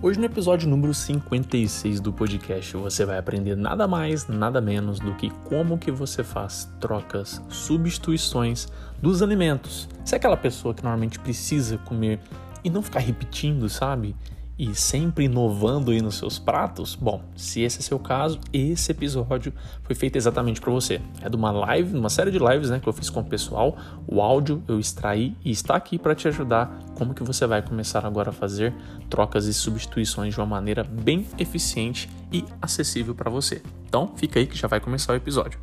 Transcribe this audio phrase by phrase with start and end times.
[0.00, 5.12] Hoje, no episódio número 56 do podcast, você vai aprender nada mais, nada menos do
[5.16, 8.68] que como que você faz trocas, substituições
[9.02, 9.88] dos alimentos.
[10.04, 12.20] Se é aquela pessoa que normalmente precisa comer
[12.62, 14.14] e não ficar repetindo, sabe?
[14.58, 16.94] E sempre inovando aí nos seus pratos?
[16.94, 19.52] Bom, se esse é seu caso, esse episódio
[19.84, 21.00] foi feito exatamente para você.
[21.22, 23.76] É de uma live, uma série de lives, né, que eu fiz com o pessoal.
[24.06, 28.04] O áudio eu extraí e está aqui para te ajudar como que você vai começar
[28.04, 28.74] agora a fazer
[29.08, 33.62] trocas e substituições de uma maneira bem eficiente e acessível para você.
[33.86, 35.60] Então, fica aí que já vai começar o episódio.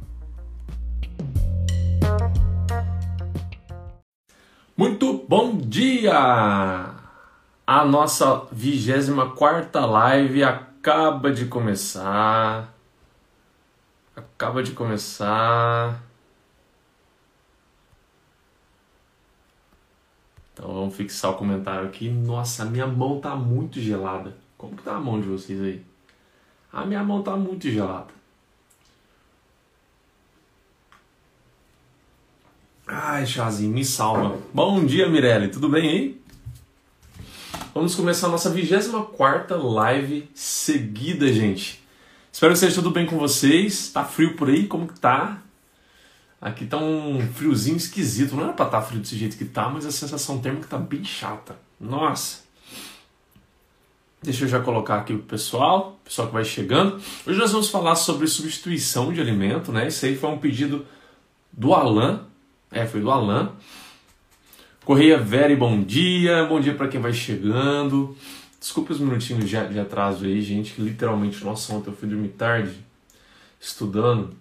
[4.77, 7.05] Muito bom dia!
[7.68, 12.72] A nossa 24 live acaba de começar.
[14.16, 16.04] Acaba de começar.
[20.54, 22.08] Então vamos fixar o comentário aqui.
[22.10, 24.38] Nossa, minha mão tá muito gelada.
[24.58, 25.84] Como que tá a mão de vocês aí?
[26.71, 28.13] A minha mão tá muito gelada.
[32.88, 34.38] Ai, chazinho, me salva.
[34.54, 35.49] Bom dia, Mirelle.
[35.49, 36.24] Tudo bem aí?
[37.76, 41.84] Vamos começar a nossa 24 live seguida, gente.
[42.31, 43.91] Espero que seja tudo bem com vocês.
[43.91, 44.65] Tá frio por aí?
[44.65, 45.41] Como que tá?
[46.40, 48.34] Aqui tá um friozinho esquisito.
[48.34, 50.77] Não era pra estar tá frio desse jeito que tá, mas a sensação térmica tá
[50.77, 51.57] bem chata.
[51.77, 52.43] Nossa.
[54.23, 57.01] Deixa eu já colocar aqui pro pessoal, pessoal que vai chegando.
[57.27, 59.87] Hoje nós vamos falar sobre substituição de alimento, né?
[59.87, 60.85] Esse aí foi um pedido
[61.51, 62.26] do Alan.
[62.71, 63.51] É, foi do Alan.
[64.86, 66.46] Correia Very, bom dia.
[66.46, 68.16] Bom dia para quem vai chegando.
[68.59, 72.30] Desculpe os minutinhos de, de atraso aí, gente, que literalmente, nossa, ontem eu fui dormir
[72.30, 72.72] tarde,
[73.59, 74.36] estudando,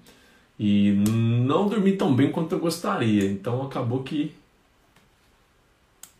[0.58, 3.24] e não dormi tão bem quanto eu gostaria.
[3.24, 4.34] Então acabou que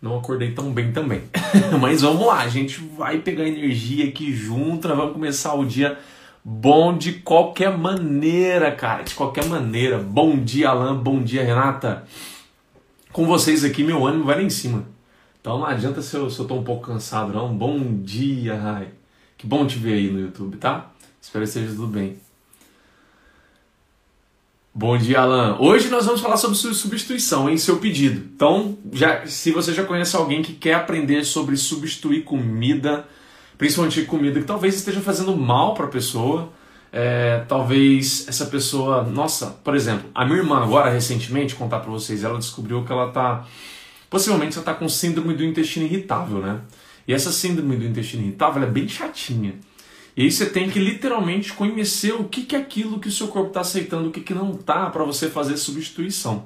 [0.01, 1.25] não acordei tão bem também.
[1.79, 5.99] Mas vamos lá, a gente vai pegar energia aqui junto, vamos começar o dia
[6.43, 9.99] bom de qualquer maneira, cara, de qualquer maneira.
[9.99, 12.05] Bom dia, Alan, bom dia, Renata
[13.15, 14.85] com vocês aqui, meu ânimo vai lá em cima.
[15.41, 17.57] Então não adianta se eu, se eu tô um pouco cansado, não.
[17.57, 18.89] Bom dia, Rai.
[19.39, 20.91] Que bom te ver aí no YouTube, tá?
[21.23, 22.19] Espero que esteja tudo bem.
[24.75, 25.57] Bom dia, Alan.
[25.61, 28.21] Hoje nós vamos falar sobre substituição, em seu pedido.
[28.35, 33.07] Então, já, se você já conhece alguém que quer aprender sobre substituir comida,
[33.57, 36.53] principalmente comida que talvez esteja fazendo mal para a pessoa,
[36.97, 42.23] é, talvez essa pessoa, nossa, por exemplo, a minha irmã agora recentemente, contar para vocês,
[42.23, 43.45] ela descobriu que ela tá,
[44.09, 46.61] possivelmente ela tá com síndrome do intestino irritável, né?
[47.09, 49.55] E essa síndrome do intestino irritável é bem chatinha.
[50.17, 53.27] E aí você tem que literalmente conhecer o que, que é aquilo que o seu
[53.27, 56.45] corpo está aceitando, o que, que não tá para você fazer substituição,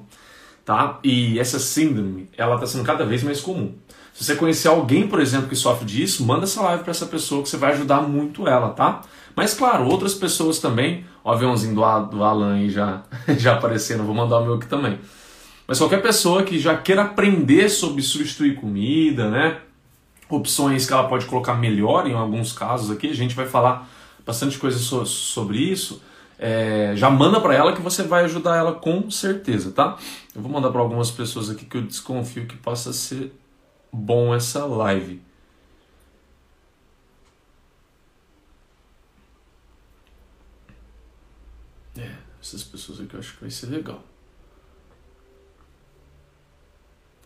[0.65, 0.97] tá?
[1.03, 3.75] E essa síndrome, ela está sendo cada vez mais comum.
[4.15, 7.43] Se você conhecer alguém, por exemplo, que sofre disso, manda essa live para essa pessoa
[7.43, 9.03] que você vai ajudar muito ela, tá?
[9.35, 13.03] Mas claro, outras pessoas também, o aviãozinho do, do Alan aí já,
[13.37, 14.99] já aparecendo, vou mandar o meu aqui também.
[15.67, 19.59] Mas qualquer pessoa que já queira aprender sobre substituir comida, né?
[20.27, 23.87] Opções que ela pode colocar melhor em alguns casos aqui, a gente vai falar
[24.25, 26.01] bastante coisa so, sobre isso.
[26.39, 29.97] É, já manda para ela que você vai ajudar ela com certeza, tá?
[30.35, 33.31] Eu vou mandar para algumas pessoas aqui que eu desconfio que possa ser
[33.91, 35.21] bom essa live.
[41.99, 42.11] É,
[42.41, 44.01] essas pessoas aqui eu acho que vai ser legal.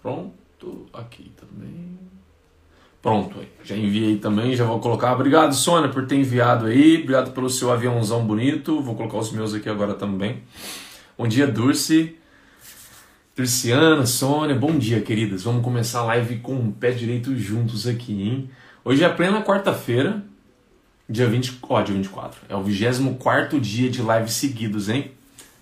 [0.01, 1.99] Pronto, aqui também.
[3.01, 5.13] Pronto, já enviei também, já vou colocar.
[5.13, 7.01] Obrigado, Sônia, por ter enviado aí.
[7.01, 8.81] Obrigado pelo seu aviãozão bonito.
[8.81, 10.41] Vou colocar os meus aqui agora também.
[11.17, 12.17] Bom dia, Dulce.
[13.37, 15.43] Luciana, Sônia, bom dia, queridas.
[15.43, 18.49] Vamos começar a live com o pé direito juntos aqui, hein?
[18.85, 20.23] Hoje é plena quarta-feira,
[21.13, 22.41] dia 20, ó, dia 24.
[22.49, 25.11] É o 24 dia de live seguidos, hein?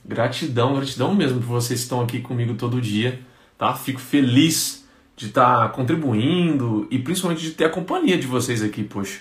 [0.04, 3.20] Gratidão, gratidão mesmo por vocês que estão aqui comigo todo dia,
[3.58, 3.74] tá?
[3.74, 8.82] Fico feliz de estar tá contribuindo e principalmente de ter a companhia de vocês aqui,
[8.82, 9.20] poxa.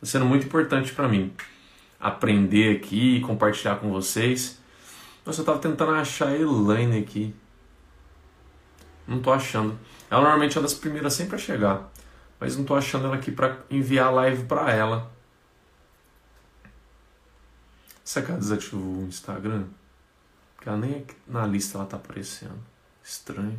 [0.00, 1.30] Tá sendo muito importante para mim
[2.00, 4.58] aprender aqui, compartilhar com vocês.
[5.26, 7.34] Nossa, eu tava tentando achar a Elaine aqui.
[9.06, 9.78] Não tô achando.
[10.10, 11.92] Ela normalmente é das primeiras sempre a chegar.
[12.40, 15.15] Mas não tô achando ela aqui para enviar a live para ela.
[18.06, 19.64] Será que ela desativou o Instagram?
[20.54, 22.56] Porque ela nem na lista ela tá aparecendo.
[23.02, 23.58] Estranho.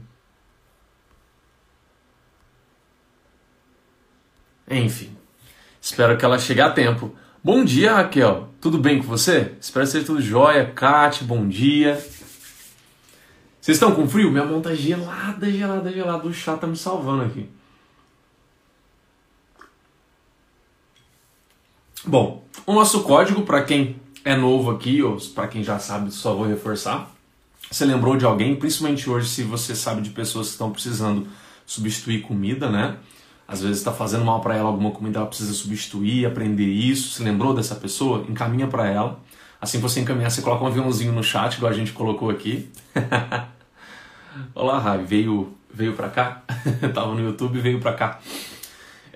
[4.70, 5.14] Enfim.
[5.82, 7.14] Espero que ela chegue a tempo.
[7.44, 8.50] Bom dia, Raquel.
[8.62, 9.54] Tudo bem com você?
[9.60, 10.72] Espero que seja tudo jóia.
[10.72, 11.96] Kate, bom dia.
[13.60, 14.32] Vocês estão com frio?
[14.32, 16.26] Minha mão tá gelada, gelada, gelada.
[16.26, 17.50] O chá tá me salvando aqui.
[22.06, 26.34] Bom, o nosso código, para quem é novo aqui, ou para quem já sabe, só
[26.34, 27.10] vou reforçar.
[27.72, 31.26] Você lembrou de alguém, principalmente hoje, se você sabe de pessoas que estão precisando
[31.66, 32.98] substituir comida, né?
[33.48, 37.12] Às vezes está fazendo mal para ela alguma comida, ela precisa substituir, aprender isso.
[37.12, 38.26] Se lembrou dessa pessoa?
[38.28, 39.18] Encaminha para ela.
[39.62, 42.70] Assim que você encaminhar, você coloca um aviãozinho no chat, igual a gente colocou aqui.
[44.54, 46.44] Olá, Ravi, veio, veio para cá?
[46.94, 48.20] Tava no YouTube veio para cá.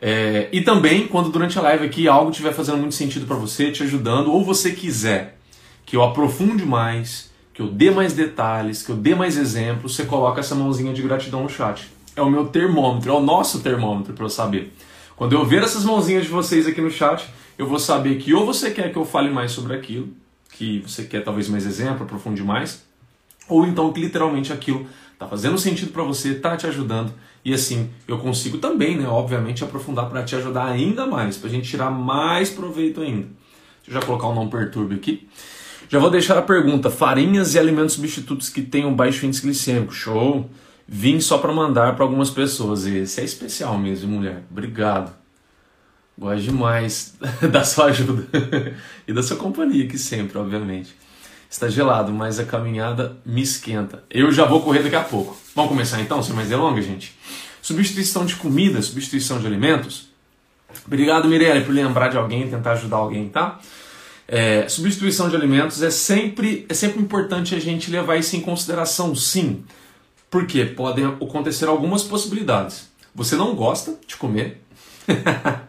[0.04, 3.72] É, e também, quando durante a live aqui algo estiver fazendo muito sentido para você,
[3.72, 5.38] te ajudando, ou você quiser
[5.86, 10.06] que eu aprofunde mais, que eu dê mais detalhes, que eu dê mais exemplos, você
[10.06, 11.88] coloca essa mãozinha de gratidão no chat.
[12.16, 14.74] É o meu termômetro, é o nosso termômetro para eu saber.
[15.16, 18.44] Quando eu ver essas mãozinhas de vocês aqui no chat, eu vou saber que ou
[18.44, 20.10] você quer que eu fale mais sobre aquilo,
[20.52, 22.84] que você quer talvez mais exemplo, aprofunde mais,
[23.48, 27.90] ou então que literalmente aquilo está fazendo sentido para você, está te ajudando e assim
[28.08, 31.90] eu consigo também, né, obviamente, aprofundar para te ajudar ainda mais, para a gente tirar
[31.90, 33.28] mais proveito ainda.
[33.84, 35.28] Deixa eu já colocar o não perturbe aqui.
[35.90, 39.94] Já vou deixar a pergunta: farinhas e alimentos substitutos que tenham baixo índice glicêmico?
[39.94, 40.50] Show!
[40.88, 42.86] Vim só para mandar para algumas pessoas.
[42.86, 44.44] Esse é especial mesmo, mulher.
[44.50, 45.14] Obrigado.
[46.18, 47.16] Gosto demais
[47.52, 48.28] da sua ajuda
[49.08, 50.96] e da sua companhia aqui sempre, obviamente.
[51.52, 54.02] Está gelado, mas a caminhada me esquenta.
[54.10, 55.38] Eu já vou correr daqui a pouco.
[55.54, 57.14] Vamos começar então, sem mais delongas, gente?
[57.62, 60.08] Substituição de comida, substituição de alimentos.
[60.88, 63.60] Obrigado, Mirelle, por lembrar de alguém, tentar ajudar alguém, tá?
[64.30, 69.14] É, substituição de alimentos é sempre, é sempre importante a gente levar isso em consideração,
[69.14, 69.66] sim.
[70.30, 72.90] Porque podem acontecer algumas possibilidades.
[73.14, 74.64] Você não gosta de comer.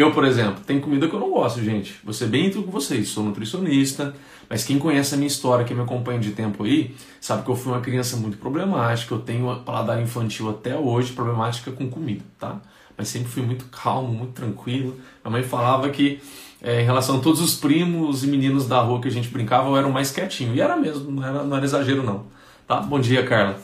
[0.00, 1.98] eu, por exemplo, tem comida que eu não gosto, gente.
[2.12, 3.08] Ser bem entre com vocês.
[3.08, 4.14] Sou nutricionista,
[4.48, 7.56] mas quem conhece a minha história, que me acompanha de tempo aí, sabe que eu
[7.56, 12.60] fui uma criança muito problemática, eu tenho paladar infantil até hoje, problemática com comida, tá?
[12.96, 14.96] Mas sempre fui muito calmo, muito tranquilo.
[15.24, 16.20] Minha mãe falava que
[16.62, 19.68] é, em relação a todos os primos e meninos da rua que a gente brincava,
[19.68, 20.54] eu era o mais quietinho.
[20.54, 22.24] E era mesmo, não era, não era exagero não.
[22.66, 22.80] Tá?
[22.80, 23.60] Bom dia, Carla.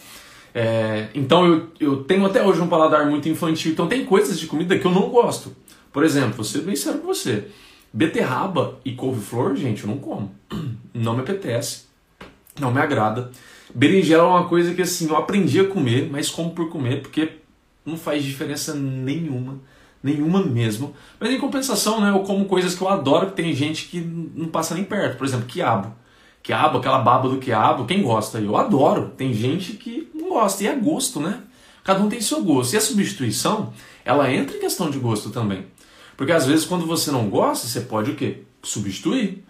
[0.55, 4.47] É, então eu, eu tenho até hoje um paladar muito infantil, então tem coisas de
[4.47, 5.55] comida que eu não gosto.
[5.93, 7.49] Por exemplo, vou ser bem sério com você.
[7.93, 10.35] Beterraba e couve-flor, gente, eu não como.
[10.95, 11.85] Não me apetece.
[12.59, 13.31] Não me agrada.
[13.75, 17.33] Berinjela é uma coisa que assim, eu aprendi a comer, mas como por comer, porque
[17.85, 19.59] não faz diferença nenhuma.
[20.03, 20.95] Nenhuma mesmo.
[21.21, 24.49] Mas em compensação, né, eu como coisas que eu adoro, que tem gente que não
[24.49, 25.17] passa nem perto.
[25.17, 25.95] Por exemplo, quiabo.
[26.43, 28.41] Quiabo, aquela baba do quiabo, quem gosta?
[28.41, 29.13] Eu adoro.
[29.17, 30.65] Tem gente que não gosta.
[30.65, 31.41] E é gosto, né?
[31.85, 32.75] Cada um tem seu gosto.
[32.75, 33.73] E a substituição,
[34.05, 35.67] ela entra em questão de gosto também.
[36.23, 38.43] Porque às vezes quando você não gosta, você pode o quê?
[38.63, 39.43] Substituir.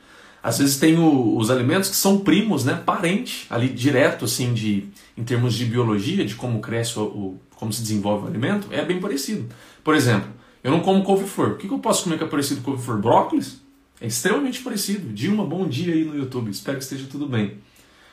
[0.42, 2.72] Às vezes tem o, os alimentos que são primos, né?
[2.72, 4.84] Parente, ali direto, assim, de,
[5.14, 8.82] em termos de biologia, de como cresce o, o como se desenvolve o alimento, é
[8.82, 9.50] bem parecido.
[9.84, 10.30] Por exemplo,
[10.64, 11.50] eu não como couve-flor.
[11.50, 13.02] O que, que eu posso comer que é parecido com couve-flor?
[13.02, 13.60] Brócolis?
[14.00, 15.12] É extremamente parecido.
[15.12, 16.50] Dilma, bom dia aí no YouTube.
[16.50, 17.58] Espero que esteja tudo bem.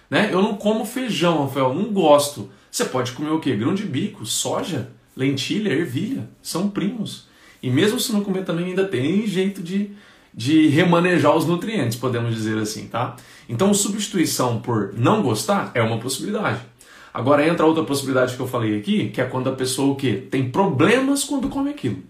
[0.10, 0.34] Né?
[0.34, 1.74] Eu não como feijão, Rafael.
[1.74, 2.50] Não gosto.
[2.70, 3.56] Você pode comer o quê?
[3.56, 6.30] Grão de bico, soja, lentilha, ervilha.
[6.42, 7.29] São primos.
[7.62, 9.92] E mesmo se não comer também ainda tem jeito de,
[10.34, 13.16] de remanejar os nutrientes, podemos dizer assim, tá?
[13.48, 16.62] Então substituição por não gostar é uma possibilidade.
[17.14, 20.28] Agora entra outra possibilidade que eu falei aqui, que é quando a pessoa o quê?
[20.30, 22.04] Tem problemas quando come aquilo.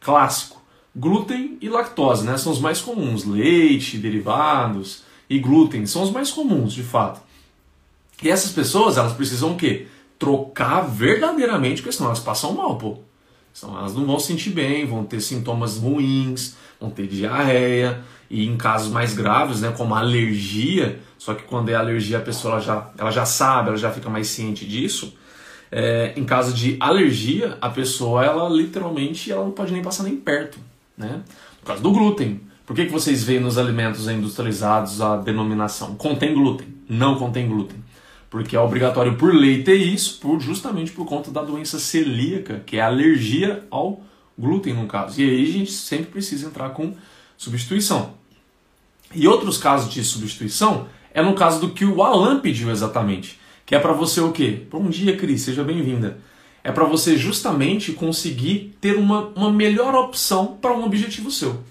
[0.00, 0.62] Clássico.
[0.94, 2.38] Glúten e lactose, né?
[2.38, 3.24] São os mais comuns.
[3.24, 7.20] Leite, derivados e glúten são os mais comuns, de fato.
[8.22, 9.86] E essas pessoas, elas precisam o quê?
[10.18, 12.98] Trocar verdadeiramente, porque senão elas passam mal, pô.
[13.56, 18.46] Então elas não vão se sentir bem, vão ter sintomas ruins, vão ter diarreia, e
[18.46, 22.60] em casos mais graves, né, como alergia, só que quando é alergia a pessoa ela
[22.60, 25.16] já, ela já sabe, ela já fica mais ciente disso.
[25.72, 30.16] É, em caso de alergia, a pessoa ela literalmente ela não pode nem passar nem
[30.16, 30.58] perto,
[30.96, 31.22] né?
[31.60, 36.34] No caso do glúten, por que, que vocês veem nos alimentos industrializados a denominação contém
[36.34, 36.68] glúten?
[36.88, 37.85] Não contém glúten
[38.36, 42.76] porque é obrigatório por lei ter isso, por, justamente por conta da doença celíaca, que
[42.76, 44.02] é alergia ao
[44.38, 45.18] glúten no caso.
[45.18, 46.94] E aí a gente sempre precisa entrar com
[47.34, 48.12] substituição.
[49.14, 53.74] E outros casos de substituição é no caso do que o Alan pediu exatamente, que
[53.74, 54.64] é para você o quê?
[54.70, 56.18] Bom dia, Cris, seja bem-vinda.
[56.62, 61.64] É para você justamente conseguir ter uma, uma melhor opção para um objetivo seu.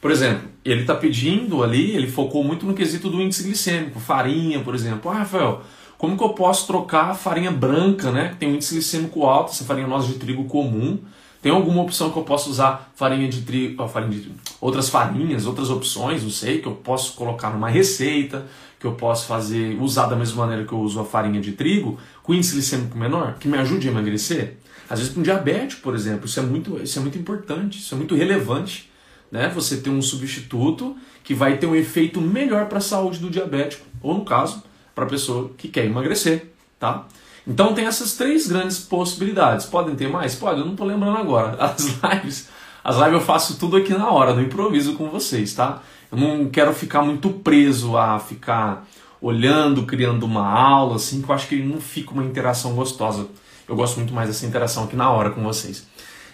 [0.00, 4.60] Por exemplo, ele está pedindo ali, ele focou muito no quesito do índice glicêmico, farinha,
[4.60, 5.10] por exemplo.
[5.10, 5.62] Ah, Rafael,
[5.98, 8.30] como que eu posso trocar a farinha branca, né?
[8.30, 10.98] Que tem um índice glicêmico alto, essa farinha nossa de trigo comum.
[11.40, 15.68] Tem alguma opção que eu posso usar farinha de trigo, farinha de, outras farinhas, outras
[15.68, 18.46] opções, não sei, que eu posso colocar numa receita,
[18.80, 21.98] que eu posso fazer, usar da mesma maneira que eu uso a farinha de trigo,
[22.22, 24.56] com índice glicêmico menor, que me ajude a emagrecer?
[24.88, 27.98] Às vezes com diabético, por exemplo, isso é muito, isso é muito importante, isso é
[27.98, 28.90] muito relevante.
[29.30, 29.50] né?
[29.54, 33.84] Você ter um substituto que vai ter um efeito melhor para a saúde do diabético,
[34.02, 34.62] ou no caso,
[34.94, 37.06] para a pessoa que quer emagrecer, tá?
[37.46, 39.66] Então tem essas três grandes possibilidades.
[39.66, 40.34] Podem ter mais?
[40.34, 41.56] Pode, eu não estou lembrando agora.
[41.60, 42.48] As lives,
[42.82, 45.82] as lives eu faço tudo aqui na hora, no improviso com vocês, tá?
[46.10, 48.86] Eu não quero ficar muito preso a ficar
[49.20, 53.26] olhando, criando uma aula, assim, que eu acho que não fica uma interação gostosa.
[53.66, 55.86] Eu gosto muito mais dessa interação aqui na hora com vocês.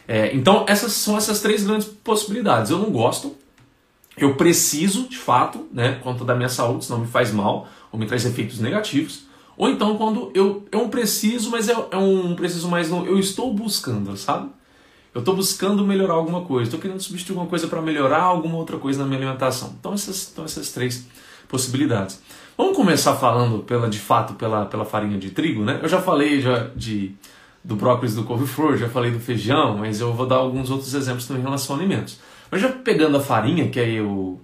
[0.09, 2.71] É, então, essas são essas três grandes possibilidades.
[2.71, 3.37] Eu não gosto,
[4.17, 8.07] eu preciso, de fato, né, conta da minha saúde, senão me faz mal ou me
[8.07, 9.25] traz efeitos negativos.
[9.57, 13.53] Ou então quando eu, eu preciso, mas é, é um preciso mais não, eu estou
[13.53, 14.49] buscando, sabe?
[15.15, 18.79] Eu estou buscando melhorar alguma coisa, estou querendo substituir alguma coisa para melhorar alguma outra
[18.79, 19.75] coisa na minha alimentação.
[19.79, 21.07] Então essas, então essas três
[21.49, 22.23] possibilidades.
[22.57, 25.81] Vamos começar falando pela de fato pela, pela farinha de trigo, né?
[25.83, 27.15] Eu já falei já de
[27.63, 31.27] do brócolis do couve-flor, já falei do feijão, mas eu vou dar alguns outros exemplos
[31.27, 32.19] também em relação a alimentos.
[32.51, 34.41] Mas já pegando a farinha, que é o,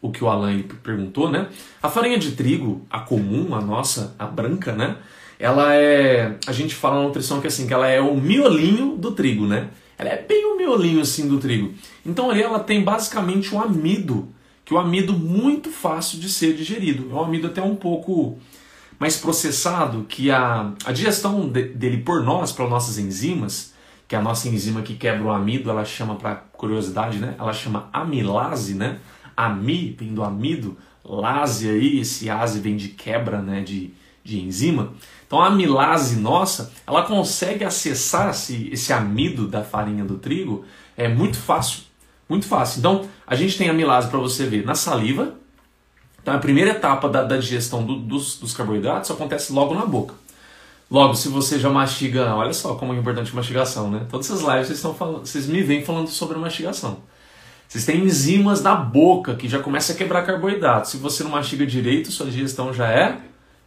[0.00, 1.48] o que o Alan perguntou, né?
[1.82, 4.96] A farinha de trigo, a comum, a nossa, a branca, né?
[5.38, 9.12] Ela é, a gente fala na nutrição que assim, que ela é o miolinho do
[9.12, 9.68] trigo, né?
[9.98, 11.74] Ela é bem o miolinho assim do trigo.
[12.04, 14.28] Então ali ela tem basicamente um amido,
[14.64, 17.10] que é um amido muito fácil de ser digerido.
[17.10, 18.38] É um amido até um pouco
[18.98, 23.72] mais processado, que a, a digestão de, dele por nós, pelas nossas enzimas,
[24.06, 27.34] que é a nossa enzima que quebra o amido, ela chama, para curiosidade, né?
[27.38, 28.98] Ela chama amilase, né?
[29.46, 33.62] Ami vem do amido, lase aí, esse ase vem de quebra, né?
[33.62, 33.92] De,
[34.24, 34.92] de enzima.
[35.26, 40.64] Então a amilase nossa, ela consegue acessar esse, esse amido da farinha do trigo
[40.96, 41.82] é muito fácil,
[42.28, 42.80] muito fácil.
[42.80, 45.34] Então a gente tem amilase para você ver na saliva,
[46.20, 50.14] então a primeira etapa da, da digestão do, dos, dos carboidratos acontece logo na boca.
[50.90, 54.04] Logo, se você já mastiga, olha só como é importante a mastigação, né?
[54.10, 56.98] Todas essas lives vocês, estão falando, vocês me vêm falando sobre a mastigação.
[57.70, 60.90] Vocês têm enzimas na boca que já começa a quebrar carboidratos.
[60.90, 63.20] Se você não mastiga direito, sua digestão já é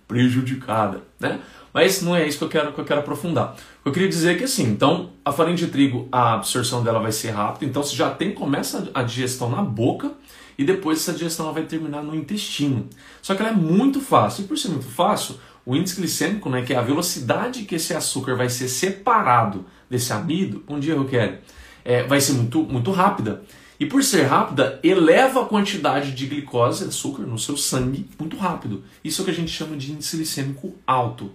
[0.05, 1.39] prejudicada, né?
[1.73, 3.55] Mas não é isso que eu quero, que eu quero aprofundar.
[3.85, 7.29] Eu queria dizer que assim, então a farinha de trigo, a absorção dela vai ser
[7.29, 10.11] rápida, então você já tem, começa a digestão na boca,
[10.57, 12.89] e depois essa digestão vai terminar no intestino.
[13.21, 16.61] Só que ela é muito fácil, e por ser muito fácil, o índice glicêmico, né,
[16.61, 21.37] que é a velocidade que esse açúcar vai ser separado desse amido, bom dia, Roquel,
[21.85, 23.43] é, vai ser muito, muito rápida.
[23.79, 28.83] E por ser rápida, eleva a quantidade de glicose, açúcar, no seu sangue muito rápido.
[29.03, 31.31] Isso é o que a gente chama de índice glicêmico alto.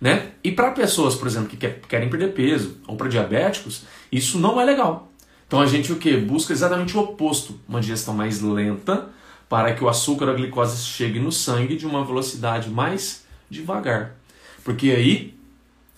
[0.00, 0.30] Né?
[0.42, 4.64] E para pessoas, por exemplo, que querem perder peso, ou para diabéticos, isso não é
[4.64, 5.12] legal.
[5.46, 6.16] Então a gente o que?
[6.16, 9.08] Busca exatamente o oposto, uma digestão mais lenta,
[9.48, 14.16] para que o açúcar, a glicose chegue no sangue de uma velocidade mais devagar.
[14.62, 15.34] Porque aí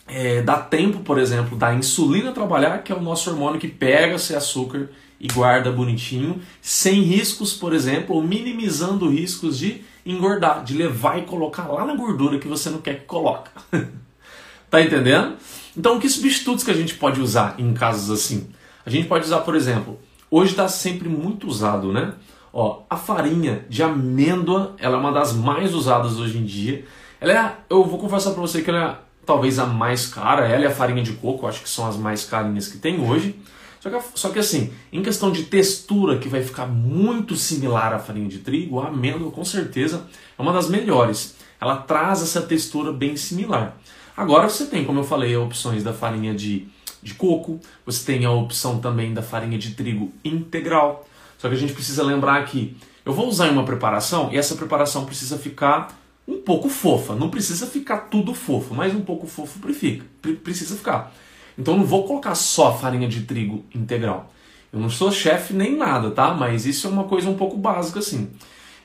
[0.09, 4.15] é, dá tempo, por exemplo, da insulina trabalhar, que é o nosso hormônio que pega
[4.15, 4.89] esse açúcar
[5.23, 11.23] e guarda bonitinho, sem riscos, por exemplo, ou minimizando riscos de engordar, de levar e
[11.23, 13.49] colocar lá na gordura que você não quer que coloque.
[14.69, 15.37] tá entendendo?
[15.77, 18.49] Então, que substitutos que a gente pode usar em casos assim?
[18.85, 22.15] A gente pode usar, por exemplo, hoje está sempre muito usado, né?
[22.53, 26.85] Ó, a farinha de amêndoa, ela é uma das mais usadas hoje em dia.
[27.21, 30.65] Ela é, eu vou confessar para você que ela é talvez a mais cara, ela
[30.65, 33.37] e a farinha de coco, acho que são as mais carinhas que tem hoje.
[33.83, 37.99] Só que, só que assim, em questão de textura, que vai ficar muito similar à
[37.99, 40.07] farinha de trigo, a amêndoa com certeza
[40.39, 41.35] é uma das melhores.
[41.61, 43.77] Ela traz essa textura bem similar.
[44.17, 46.69] Agora você tem, como eu falei, opções da farinha de
[47.03, 51.07] de coco, você tem a opção também da farinha de trigo integral.
[51.37, 54.55] Só que a gente precisa lembrar que eu vou usar em uma preparação e essa
[54.55, 57.17] preparação precisa ficar um pouco fofa.
[57.17, 59.59] Não precisa ficar tudo fofo, mas um pouco fofo
[60.45, 61.13] precisa ficar.
[61.59, 64.33] Então não vou colocar só farinha de trigo integral.
[64.73, 66.33] Eu não sou chefe nem nada, tá?
[66.33, 68.31] Mas isso é uma coisa um pouco básica assim.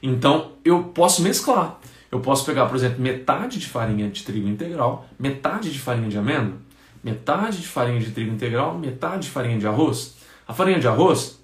[0.02, 1.80] Então eu posso mesclar.
[2.12, 6.18] Eu posso pegar, por exemplo, metade de farinha de trigo integral, metade de farinha de
[6.18, 6.68] amêndoa
[7.08, 10.18] metade de farinha de trigo integral, metade de farinha de arroz.
[10.48, 11.40] A farinha de arroz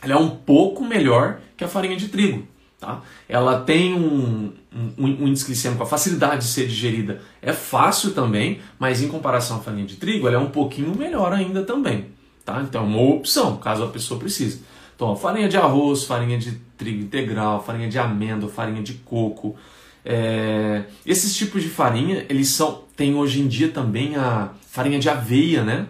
[0.00, 2.46] ela é um pouco melhor que a farinha de trigo.
[2.82, 3.00] Tá?
[3.28, 8.58] Ela tem um, um, um índice glicêmico, a facilidade de ser digerida é fácil também,
[8.76, 12.06] mas em comparação à farinha de trigo, ela é um pouquinho melhor ainda também.
[12.44, 12.60] Tá?
[12.60, 14.64] Então é uma opção, caso a pessoa precise.
[14.96, 19.54] Então, farinha de arroz, farinha de trigo integral, farinha de amêndoa, farinha de coco.
[20.04, 20.82] É...
[21.06, 22.82] Esses tipos de farinha, eles são.
[22.96, 25.86] Tem hoje em dia também a farinha de aveia, né?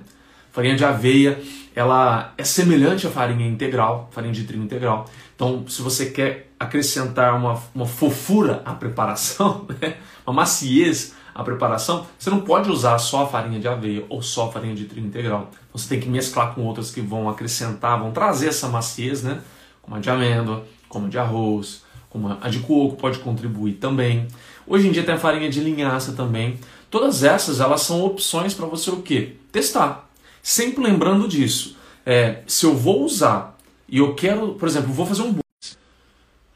[0.50, 1.40] Farinha de aveia,
[1.75, 5.06] ela é semelhante à farinha integral, farinha de trigo integral.
[5.34, 9.97] Então, se você quer acrescentar uma, uma fofura à preparação, né?
[10.26, 14.49] uma maciez à preparação, você não pode usar só a farinha de aveia ou só
[14.49, 15.50] a farinha de trigo integral.
[15.73, 19.40] Você tem que mesclar com outras que vão acrescentar, vão trazer essa maciez, né?
[19.81, 24.28] como a de amêndoa, como a de arroz, como a de coco pode contribuir também.
[24.66, 26.59] Hoje em dia tem a farinha de linhaça também.
[26.90, 29.37] Todas essas elas são opções para você o quê?
[29.50, 30.09] Testar.
[30.42, 31.76] Sempre lembrando disso.
[32.04, 33.57] É, se eu vou usar
[33.88, 35.41] e eu quero, por exemplo, vou fazer um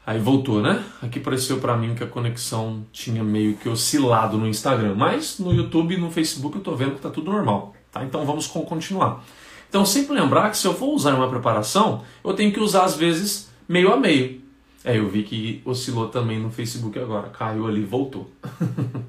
[0.07, 0.81] Aí voltou, né?
[1.01, 5.53] Aqui apareceu para mim que a conexão tinha meio que oscilado no Instagram, mas no
[5.53, 8.05] YouTube e no Facebook eu tô vendo que tá tudo normal, tá?
[8.05, 9.21] Então vamos continuar.
[9.67, 12.95] Então sempre lembrar que se eu for usar uma preparação, eu tenho que usar às
[12.95, 14.39] vezes meio a meio.
[14.81, 18.31] É, eu vi que oscilou também no Facebook agora, caiu ali, voltou.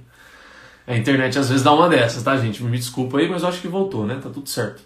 [0.84, 2.60] a internet às vezes dá uma dessas, tá, gente?
[2.64, 4.18] Me desculpa aí, mas eu acho que voltou, né?
[4.20, 4.82] Tá tudo certo.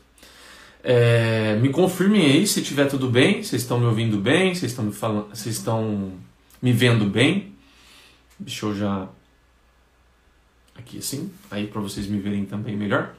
[0.84, 4.84] É, me confirmem aí se estiver tudo bem, vocês estão me ouvindo bem, vocês estão
[4.84, 6.12] me falando, vocês estão
[6.60, 7.52] me vendo bem.
[8.38, 9.08] Deixa eu já
[10.74, 13.14] aqui assim, aí para vocês me verem também melhor.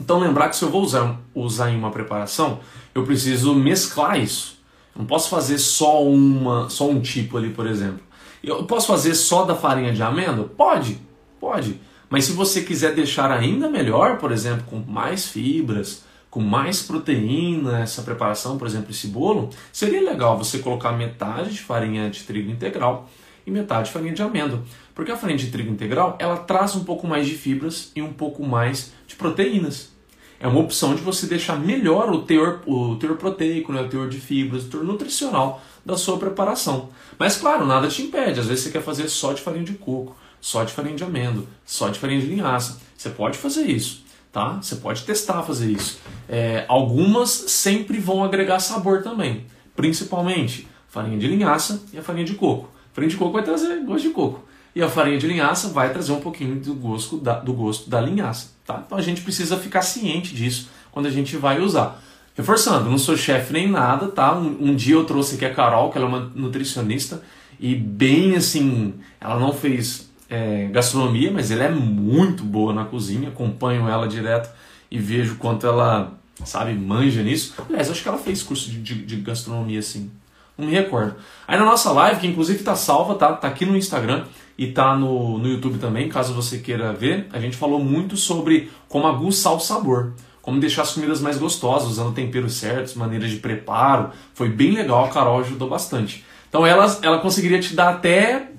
[0.00, 2.60] Então lembrar que se eu vou usar, usar em uma preparação,
[2.94, 4.58] eu preciso mesclar isso.
[4.96, 8.00] não posso fazer só uma, só um tipo ali, por exemplo.
[8.42, 10.48] Eu posso fazer só da farinha de amêndoa?
[10.48, 10.98] Pode,
[11.38, 11.78] pode.
[12.10, 17.80] Mas se você quiser deixar ainda melhor, por exemplo, com mais fibras, com mais proteína,
[17.80, 22.50] essa preparação, por exemplo, esse bolo, seria legal você colocar metade de farinha de trigo
[22.50, 23.06] integral
[23.46, 24.62] e metade de farinha de amêndoa.
[24.94, 28.14] Porque a farinha de trigo integral, ela traz um pouco mais de fibras e um
[28.14, 29.92] pouco mais de proteínas.
[30.40, 34.08] É uma opção de você deixar melhor o teor, o teor proteico, né, o teor
[34.08, 36.88] de fibras, o teor nutricional da sua preparação.
[37.18, 38.40] Mas claro, nada te impede.
[38.40, 41.44] Às vezes você quer fazer só de farinha de coco, só de farinha de amêndoa,
[41.66, 42.80] só de farinha de linhaça.
[42.96, 44.01] Você pode fazer isso
[44.32, 44.58] tá?
[44.60, 46.00] Você pode testar fazer isso.
[46.28, 49.46] É, algumas sempre vão agregar sabor também,
[49.76, 52.70] principalmente farinha de linhaça e a farinha de coco.
[52.90, 54.42] A farinha de coco vai trazer gosto de coco
[54.74, 58.00] e a farinha de linhaça vai trazer um pouquinho do gosto da, do gosto da
[58.00, 58.82] linhaça, tá?
[58.84, 62.02] Então a gente precisa ficar ciente disso quando a gente vai usar.
[62.34, 64.34] Reforçando, não sou chefe nem nada, tá?
[64.34, 67.22] Um, um, dia eu trouxe aqui a Carol, que ela é uma nutricionista,
[67.60, 73.28] e bem assim, ela não fez é, gastronomia, mas ela é muito boa na cozinha,
[73.28, 74.48] acompanho ela direto
[74.90, 77.54] e vejo quanto ela, sabe, manja nisso.
[77.68, 80.10] Aliás, acho que ela fez curso de, de, de gastronomia, assim.
[80.56, 81.16] Não me recordo.
[81.46, 83.34] Aí na nossa live, que inclusive tá salva, tá?
[83.34, 84.24] Tá aqui no Instagram
[84.56, 88.70] e tá no, no YouTube também, caso você queira ver, a gente falou muito sobre
[88.88, 90.14] como aguçar o sabor.
[90.40, 94.10] Como deixar as comidas mais gostosas, usando temperos certos, maneiras de preparo.
[94.34, 96.24] Foi bem legal, a Carol ajudou bastante.
[96.48, 98.51] Então ela, ela conseguiria te dar até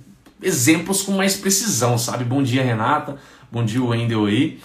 [0.43, 2.23] exemplos com mais precisão, sabe?
[2.23, 3.17] Bom dia, Renata.
[3.51, 4.59] Bom dia, Wendel aí.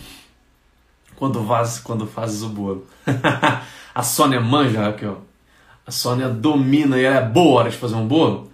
[1.17, 2.87] Quando, faz, quando fazes o bolo.
[3.95, 5.23] a Sônia manja, Raquel.
[5.87, 8.51] A Sônia domina e ela é boa hora de fazer um bolo.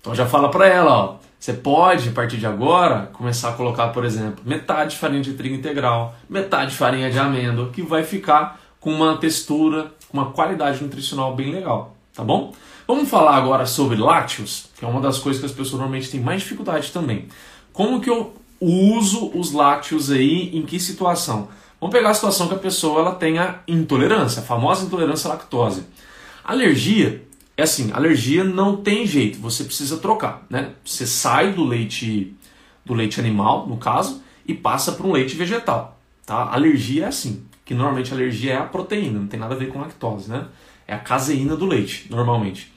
[0.00, 1.16] Então já fala pra ela, ó.
[1.38, 5.34] Você pode, a partir de agora, começar a colocar, por exemplo, metade de farinha de
[5.34, 10.30] trigo integral, metade de farinha de amêndoa, que vai ficar com uma textura, com uma
[10.30, 12.52] qualidade nutricional bem legal, tá bom?
[12.94, 16.20] Vamos falar agora sobre lácteos, que é uma das coisas que as pessoas normalmente têm
[16.20, 17.26] mais dificuldade também.
[17.72, 21.48] Como que eu uso os lácteos aí, em que situação?
[21.80, 25.84] Vamos pegar a situação que a pessoa ela tenha intolerância, a famosa intolerância à lactose.
[26.44, 27.26] Alergia
[27.56, 30.72] é assim, alergia não tem jeito, você precisa trocar, né?
[30.84, 32.36] Você sai do leite
[32.84, 36.52] do leite animal, no caso, e passa para um leite vegetal, tá?
[36.52, 39.80] Alergia é assim, que normalmente alergia é a proteína, não tem nada a ver com
[39.80, 40.44] lactose, né?
[40.86, 42.70] É a caseína do leite, normalmente.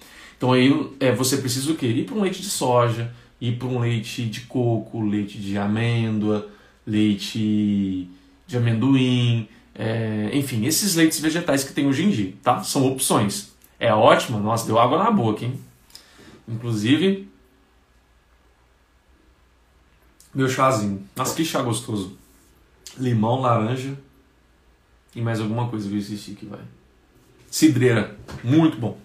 [0.45, 1.87] Então aí é, você precisa o quê?
[1.87, 6.47] Ir para um leite de soja, ir para um leite de coco, leite de amêndoa,
[6.85, 8.07] leite
[8.45, 12.63] de amendoim, é, enfim, esses leites vegetais que tem hoje em dia, tá?
[12.63, 13.55] São opções.
[13.79, 15.59] É ótimo, nossa, deu água na boca, hein?
[16.47, 17.27] Inclusive,
[20.31, 21.03] meu chazinho.
[21.15, 22.15] Nossa, que chá gostoso.
[22.99, 23.97] Limão, laranja
[25.15, 26.61] e mais alguma coisa eu esqueci que vai.
[27.49, 28.95] Cidreira, muito bom.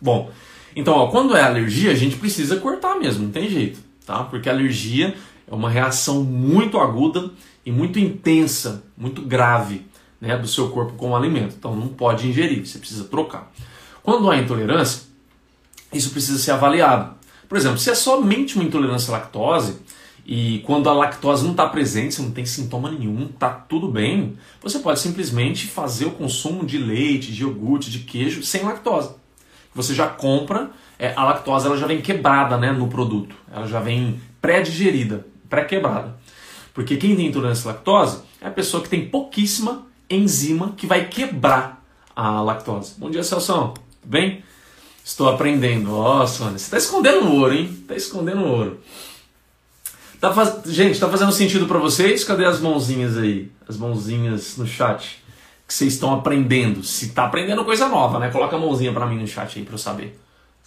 [0.00, 0.32] Bom,
[0.78, 4.22] então, ó, quando é alergia, a gente precisa cortar mesmo, não tem jeito, tá?
[4.22, 5.12] Porque alergia
[5.50, 7.32] é uma reação muito aguda
[7.66, 9.84] e muito intensa, muito grave,
[10.20, 11.56] né, do seu corpo com o alimento.
[11.58, 13.52] Então, não pode ingerir, você precisa trocar.
[14.04, 15.02] Quando há intolerância,
[15.92, 17.12] isso precisa ser avaliado.
[17.48, 19.80] Por exemplo, se é somente uma intolerância à lactose,
[20.24, 24.38] e quando a lactose não está presente, você não tem sintoma nenhum, está tudo bem,
[24.62, 29.17] você pode simplesmente fazer o consumo de leite, de iogurte, de queijo sem lactose
[29.78, 33.34] você já compra, é, a lactose ela já vem quebrada né, no produto.
[33.52, 36.16] Ela já vem pré-digerida, pré-quebrada.
[36.74, 41.06] Porque quem tem intolerância à lactose é a pessoa que tem pouquíssima enzima que vai
[41.06, 42.94] quebrar a lactose.
[42.98, 43.74] Bom dia, Celso.
[44.02, 44.42] Tudo bem?
[45.04, 45.94] Estou aprendendo.
[45.94, 47.70] Ó, oh, Sônia, você está escondendo o ouro, hein?
[47.82, 48.80] Está escondendo o ouro.
[50.20, 50.64] Tá faz...
[50.66, 52.24] Gente, está fazendo sentido para vocês?
[52.24, 53.50] Cadê as mãozinhas aí?
[53.68, 55.22] As mãozinhas no chat.
[55.68, 56.82] Que vocês estão aprendendo.
[56.82, 58.30] Se está aprendendo coisa nova, né?
[58.30, 60.18] Coloca a mãozinha para mim no chat aí para eu saber.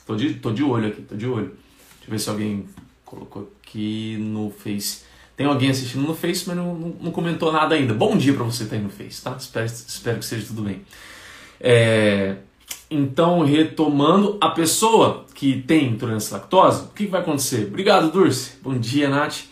[0.06, 1.58] Tô de, tô de olho aqui, tô de olho.
[1.96, 2.66] Deixa eu ver se alguém
[3.04, 5.02] colocou aqui no Face.
[5.36, 7.96] Tem alguém assistindo no Face, mas não, não, não comentou nada ainda.
[7.96, 9.36] Bom dia para você que tá aí no Face, tá?
[9.38, 10.84] Espero, espero que seja tudo bem.
[11.60, 12.36] É,
[12.90, 17.66] então, retomando, a pessoa que tem intolerância à lactose, o que, que vai acontecer?
[17.68, 18.52] Obrigado, Dulce.
[18.62, 19.51] Bom dia, Nath.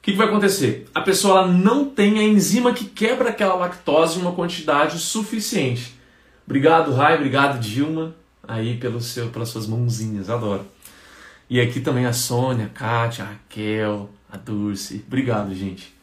[0.00, 0.88] O que, que vai acontecer?
[0.94, 5.94] A pessoa não tem a enzima que quebra aquela lactose em uma quantidade suficiente.
[6.46, 7.16] Obrigado, Rai.
[7.16, 8.14] Obrigado, Dilma,
[8.48, 10.30] aí pelo seu, pelas suas mãozinhas.
[10.30, 10.64] Adoro.
[11.50, 15.04] E aqui também a Sônia, a Kátia, a Raquel, a Dulce.
[15.06, 15.94] Obrigado, gente.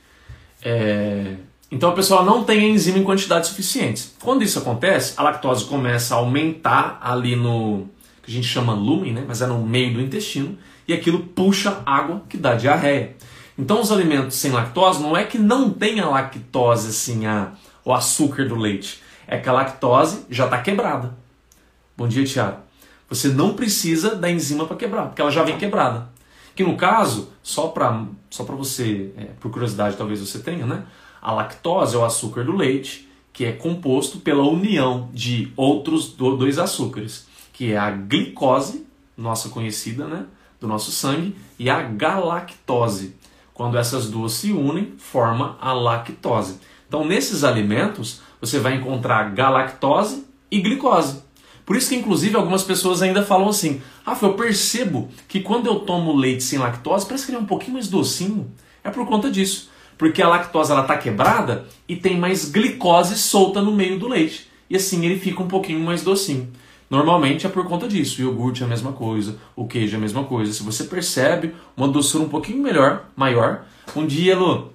[0.62, 1.36] É...
[1.72, 4.16] Então a pessoa não tem a enzima em quantidades suficientes.
[4.22, 7.90] Quando isso acontece, a lactose começa a aumentar ali no
[8.22, 9.26] que a gente chama lumen, né?
[9.28, 13.16] mas é no meio do intestino, e aquilo puxa água que dá diarreia.
[13.58, 18.48] Então os alimentos sem lactose não é que não tenha lactose assim, a, o açúcar
[18.48, 19.02] do leite.
[19.28, 21.18] É que a lactose já está quebrada.
[21.98, 22.60] Bom dia, Tiago.
[23.10, 26.10] Você não precisa da enzima para quebrar, porque ela já vem quebrada.
[26.56, 30.84] Que no caso, só para só você, é, por curiosidade talvez você tenha, né?
[31.22, 36.58] A lactose é o açúcar do leite, que é composto pela união de outros dois
[36.60, 40.26] açúcares, que é a glicose, nossa conhecida, né?
[40.60, 43.16] Do nosso sangue, e a galactose,
[43.58, 46.60] quando essas duas se unem, forma a lactose.
[46.88, 51.24] Então, nesses alimentos, você vai encontrar galactose e glicose.
[51.66, 55.80] Por isso que, inclusive, algumas pessoas ainda falam assim: Rafa, eu percebo que quando eu
[55.80, 58.54] tomo leite sem lactose, parece que ele é um pouquinho mais docinho.
[58.84, 59.72] É por conta disso.
[59.98, 64.48] Porque a lactose está quebrada e tem mais glicose solta no meio do leite.
[64.70, 66.48] E assim ele fica um pouquinho mais docinho.
[66.90, 68.22] Normalmente é por conta disso.
[68.22, 70.54] O iogurte é a mesma coisa, o queijo é a mesma coisa.
[70.54, 74.72] Se você percebe uma doçura um pouquinho melhor, maior, um dia, Lu,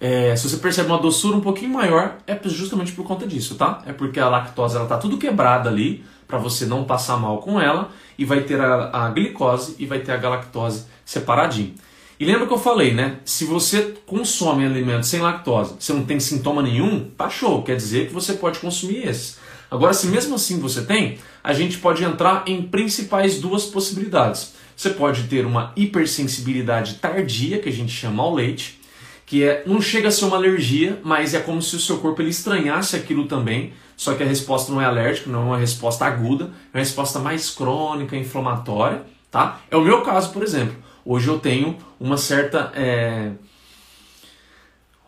[0.00, 3.82] é, se você percebe uma doçura um pouquinho maior, é justamente por conta disso, tá?
[3.86, 7.60] É porque a lactose ela tá tudo quebrada ali para você não passar mal com
[7.60, 11.74] ela e vai ter a, a glicose e vai ter a galactose separadinho.
[12.18, 13.18] E lembra que eu falei, né?
[13.24, 18.08] Se você consome alimentos sem lactose, você não tem sintoma nenhum, tá show, quer dizer
[18.08, 19.38] que você pode consumir esses.
[19.72, 24.52] Agora, se mesmo assim você tem, a gente pode entrar em principais duas possibilidades.
[24.76, 28.78] Você pode ter uma hipersensibilidade tardia, que a gente chama ao leite,
[29.24, 32.20] que é não chega a ser uma alergia, mas é como se o seu corpo
[32.20, 36.04] ele estranhasse aquilo também, só que a resposta não é alérgica, não é uma resposta
[36.04, 39.58] aguda, é uma resposta mais crônica, inflamatória, tá?
[39.70, 40.76] É o meu caso, por exemplo.
[41.02, 43.30] Hoje eu tenho uma certa é...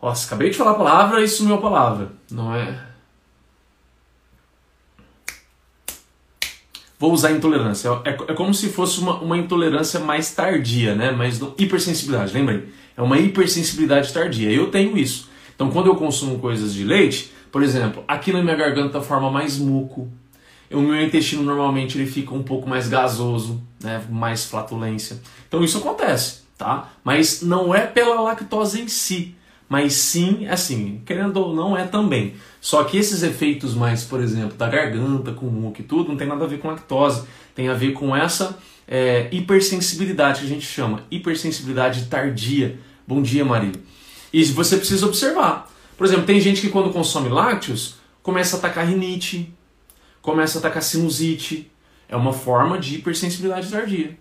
[0.01, 2.94] Nossa, acabei de falar a palavra e sumiu a palavra, não é?
[7.05, 7.89] Vou usar intolerância.
[8.03, 11.11] É, é como se fosse uma, uma intolerância mais tardia, né?
[11.11, 12.69] Mas hipersensibilidade, lembrei.
[12.97, 14.51] É uma hipersensibilidade tardia.
[14.51, 15.29] Eu tenho isso.
[15.53, 19.57] Então, quando eu consumo coisas de leite, por exemplo, aqui na minha garganta forma mais
[19.57, 20.09] muco.
[20.71, 24.03] O meu intestino normalmente ele fica um pouco mais gasoso, né?
[24.09, 25.21] mais flatulência.
[25.47, 26.89] Então isso acontece, tá?
[27.03, 29.35] Mas não é pela lactose em si,
[29.67, 32.35] mas sim, assim, querendo ou não, é também.
[32.61, 36.27] Só que esses efeitos mais, por exemplo, da garganta, com muco e tudo, não tem
[36.27, 37.23] nada a ver com lactose.
[37.55, 42.79] Tem a ver com essa é, hipersensibilidade que a gente chama, hipersensibilidade tardia.
[43.07, 43.79] Bom dia, Marília.
[44.31, 45.71] E você precisa observar.
[45.97, 49.53] Por exemplo, tem gente que quando consome lácteos começa a atacar rinite,
[50.21, 51.71] começa a atacar sinusite.
[52.07, 54.17] É uma forma de hipersensibilidade tardia.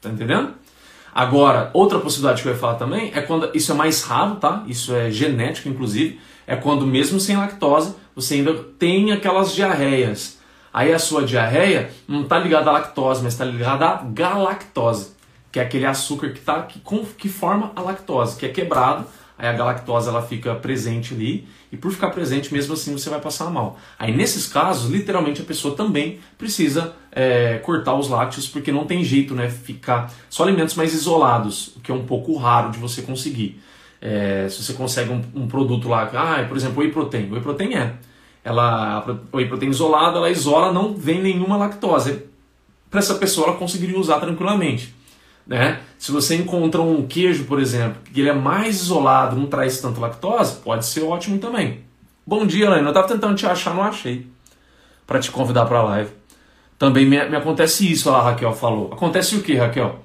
[0.00, 0.54] Tá entendendo?
[1.14, 4.64] Agora, outra possibilidade que eu ia falar também é quando isso é mais raro, tá?
[4.66, 6.20] Isso é genético, inclusive
[6.50, 10.40] é quando mesmo sem lactose você ainda tem aquelas diarreias.
[10.72, 15.12] Aí a sua diarreia não está ligada à lactose, mas está ligada à galactose,
[15.52, 16.80] que é aquele açúcar que, tá, que,
[17.16, 19.06] que forma a lactose, que é quebrado,
[19.40, 23.20] aí a galactose ela fica presente ali, e por ficar presente, mesmo assim você vai
[23.20, 23.78] passar mal.
[23.98, 29.02] Aí nesses casos, literalmente a pessoa também precisa é, cortar os lácteos, porque não tem
[29.02, 29.48] jeito, né?
[29.48, 33.60] Ficar só alimentos mais isolados, o que é um pouco raro de você conseguir.
[34.00, 37.30] É, se você consegue um, um, produto lá, ah, por exemplo, whey protein.
[37.30, 37.94] Whey protein é.
[38.44, 42.24] Ela, whey protein isolada, ela isola, não vem nenhuma lactose.
[42.90, 44.94] Para essa pessoa ela conseguiria usar tranquilamente.
[45.50, 45.80] Né?
[45.98, 50.00] Se você encontra um queijo, por exemplo, que ele é mais isolado, não traz tanto
[50.00, 51.80] lactose, pode ser ótimo também.
[52.24, 52.84] Bom dia, Helena.
[52.84, 54.28] Eu estava tentando te achar, não achei.
[55.04, 56.10] Para te convidar para a live.
[56.78, 58.92] Também me, me, acontece isso, a Raquel falou.
[58.92, 59.98] Acontece o que, Raquel?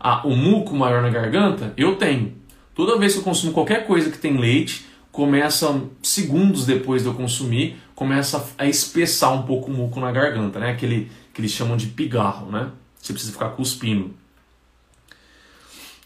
[0.00, 2.32] Ah, o muco maior na garganta, eu tenho.
[2.74, 7.14] Toda vez que eu consumo qualquer coisa que tem leite, começa, segundos depois de eu
[7.14, 10.70] consumir, começa a espessar um pouco o muco na garganta, né?
[10.70, 12.70] Aquele que eles chamam de pigarro, né?
[12.98, 14.14] Você precisa ficar cuspindo.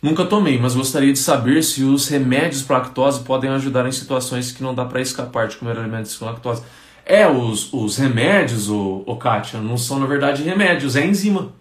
[0.02, 4.50] Nunca tomei, mas gostaria de saber se os remédios para lactose podem ajudar em situações
[4.50, 6.62] que não dá para escapar de comer alimentos com lactose.
[7.04, 11.52] É, os, os remédios, o, o Kátia, não são na verdade remédios, é enzima.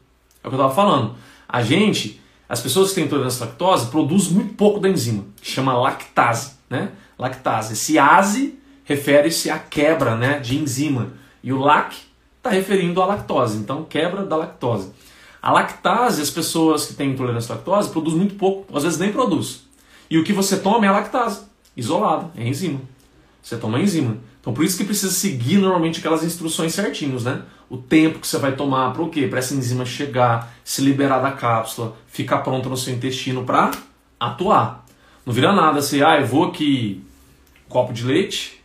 [0.41, 1.15] É o que eu estava falando.
[1.49, 5.51] A gente, as pessoas que têm intolerância à lactose, produzem muito pouco da enzima, que
[5.51, 6.53] chama lactase.
[6.69, 6.91] Né?
[7.17, 7.73] Lactase.
[7.73, 11.11] Esse ase refere-se à quebra né, de enzima.
[11.43, 11.93] E o lac
[12.37, 14.91] está referindo à lactose, então quebra da lactose.
[15.41, 19.11] A lactase, as pessoas que têm intolerância à lactose produzem muito pouco, às vezes nem
[19.11, 19.63] produz.
[20.09, 21.43] E o que você toma é a lactase,
[21.75, 22.81] isolada, é enzima.
[23.41, 24.17] Você toma enzima.
[24.41, 27.43] Então por isso que precisa seguir normalmente aquelas instruções certinhos, né?
[27.69, 29.27] O tempo que você vai tomar para o quê?
[29.27, 33.71] Para essa enzima chegar, se liberar da cápsula, ficar pronta no seu intestino para
[34.19, 34.85] atuar.
[35.25, 37.03] Não vira nada assim, ah, eu vou aqui,
[37.67, 38.63] copo de leite,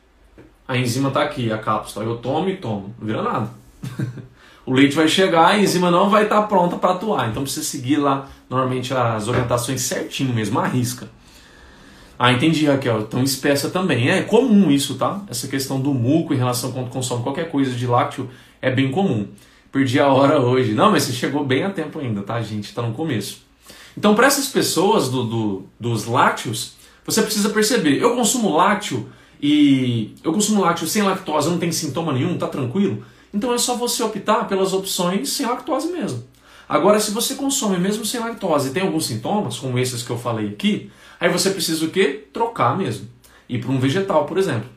[0.66, 2.94] a enzima está aqui, a cápsula, eu tomo e tomo.
[2.98, 3.50] Não vira nada.
[4.66, 7.28] o leite vai chegar, a enzima não vai estar tá pronta para atuar.
[7.28, 11.08] Então precisa seguir lá normalmente as orientações certinho mesmo, a risca.
[12.18, 13.00] Ah, entendi, Raquel.
[13.00, 14.08] Então espessa também.
[14.08, 15.20] É comum isso, tá?
[15.28, 18.30] Essa questão do muco em relação quando consome qualquer coisa de lácteo
[18.62, 19.28] é bem comum.
[19.70, 20.72] Perdi a hora hoje.
[20.72, 22.66] Não, mas você chegou bem a tempo ainda, tá, gente?
[22.66, 23.42] Está no começo.
[23.96, 26.74] Então, para essas pessoas do, do, dos lácteos,
[27.04, 29.08] você precisa perceber: eu consumo lácteo
[29.42, 33.04] e eu consumo lácteo sem lactose, não tem sintoma nenhum, tá tranquilo?
[33.34, 36.22] Então é só você optar pelas opções sem lactose mesmo.
[36.68, 40.18] Agora, se você consome mesmo sem lactose e tem alguns sintomas, como esses que eu
[40.18, 42.28] falei aqui, aí você precisa o quê?
[42.32, 43.08] Trocar mesmo.
[43.48, 44.68] Ir para um vegetal, por exemplo.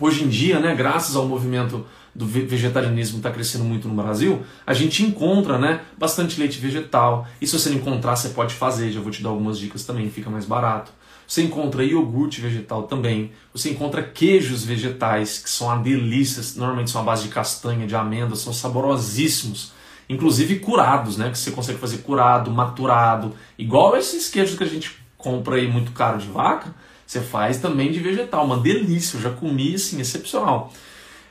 [0.00, 4.74] Hoje em dia, né, graças ao movimento do vegetarianismo está crescendo muito no Brasil, a
[4.74, 7.26] gente encontra né, bastante leite vegetal.
[7.40, 8.90] E se você não encontrar, você pode fazer.
[8.90, 10.90] Já vou te dar algumas dicas também, fica mais barato.
[11.26, 13.32] Você encontra iogurte vegetal também.
[13.52, 16.42] Você encontra queijos vegetais, que são uma delícia.
[16.56, 19.72] Normalmente são à base de castanha, de amêndoas, são saborosíssimos.
[20.08, 21.30] Inclusive curados, né?
[21.30, 23.34] Que você consegue fazer curado, maturado.
[23.58, 26.74] Igual esses queijos que a gente compra aí muito caro de vaca,
[27.06, 28.44] você faz também de vegetal.
[28.44, 30.72] Uma delícia, eu já comi assim, excepcional.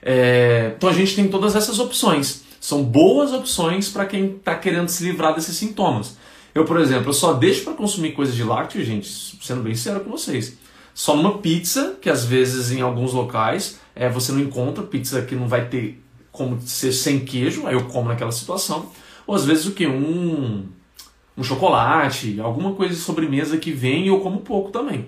[0.01, 0.73] É...
[0.75, 2.43] Então a gente tem todas essas opções.
[2.59, 6.15] São boas opções para quem está querendo se livrar desses sintomas.
[6.53, 9.07] Eu, por exemplo, eu só deixo para consumir coisas de lácteo, gente,
[9.41, 10.57] sendo bem sincero com vocês.
[10.93, 15.35] Só numa pizza, que às vezes em alguns locais é, você não encontra pizza que
[15.35, 18.89] não vai ter como ser sem queijo, aí eu como naquela situação.
[19.25, 19.87] Ou às vezes o que?
[19.87, 20.67] Um,
[21.37, 25.07] um chocolate, alguma coisa de sobremesa que vem e eu como pouco também.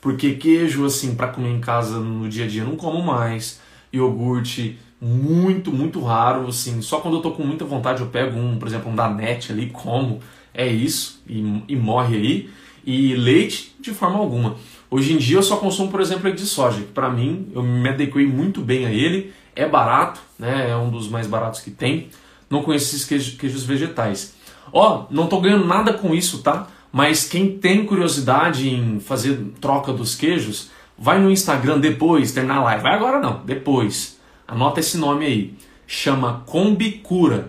[0.00, 3.60] Porque queijo, assim, para comer em casa no dia a dia, não como mais.
[3.92, 8.56] Iogurte, muito, muito raro, assim, só quando eu tô com muita vontade eu pego um,
[8.56, 10.20] por exemplo, um da net ali, como,
[10.54, 12.50] é isso, e, e morre aí.
[12.86, 14.56] E leite, de forma alguma.
[14.88, 17.88] Hoje em dia eu só consumo, por exemplo, de soja, que para mim eu me
[17.88, 20.70] adequei muito bem a ele, é barato, né?
[20.70, 22.08] É um dos mais baratos que tem.
[22.48, 24.34] Não conheço esses queijos, queijos vegetais.
[24.72, 26.68] Ó, não tô ganhando nada com isso, tá?
[26.92, 32.62] Mas quem tem curiosidade em fazer troca dos queijos, vai no Instagram depois, terminar a
[32.64, 32.82] live.
[32.82, 34.20] Vai agora não, depois
[34.52, 35.54] Anota esse nome aí.
[35.86, 37.48] Chama Kombi Cura.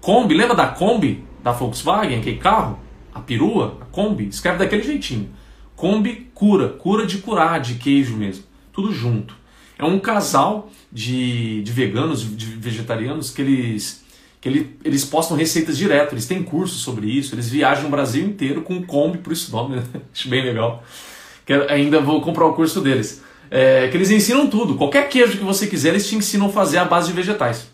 [0.00, 2.80] Kombi, lembra da Kombi da Volkswagen, aquele carro?
[3.14, 5.30] A perua, a Kombi, escreve daquele jeitinho.
[5.76, 8.42] Kombi Cura, cura de curar, de queijo mesmo.
[8.72, 9.36] Tudo junto.
[9.78, 14.04] É um casal de, de veganos, de vegetarianos, que eles,
[14.40, 18.26] que ele, eles postam receitas direto, eles têm cursos sobre isso, eles viajam o Brasil
[18.26, 19.84] inteiro com Kombi, por isso o nome, né?
[20.12, 20.82] acho bem legal.
[21.46, 23.22] Que ainda vou comprar o curso deles
[23.54, 24.74] é, que eles ensinam tudo.
[24.74, 27.68] Qualquer queijo que você quiser, eles te ensinam a fazer a base de vegetais.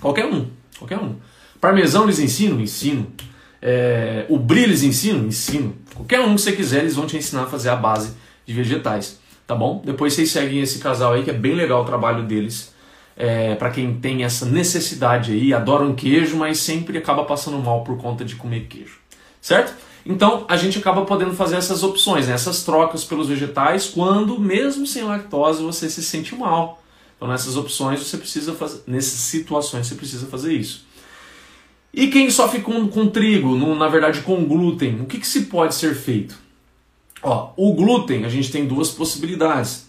[0.00, 1.14] Qualquer um, qualquer um.
[1.60, 2.60] Parmesão eles ensinam?
[2.60, 3.06] Ensinam.
[3.62, 5.24] É, o brie eles ensinam?
[5.26, 5.74] Ensinam.
[5.94, 8.14] Qualquer um que você quiser, eles vão te ensinar a fazer a base
[8.44, 9.20] de vegetais.
[9.46, 9.80] Tá bom?
[9.84, 12.74] Depois vocês seguem esse casal aí, que é bem legal o trabalho deles.
[13.16, 17.96] É, para quem tem essa necessidade aí, adoram queijo, mas sempre acaba passando mal por
[17.96, 18.98] conta de comer queijo.
[19.40, 19.72] Certo?
[20.06, 22.34] Então a gente acaba podendo fazer essas opções, né?
[22.34, 26.80] essas trocas pelos vegetais, quando mesmo sem lactose você se sente mal.
[27.16, 30.86] Então nessas opções você precisa fazer, nessas situações você precisa fazer isso.
[31.92, 35.46] E quem sofre com, com trigo, no, na verdade com glúten, o que, que se
[35.46, 36.38] pode ser feito?
[37.20, 39.86] Ó, o glúten a gente tem duas possibilidades.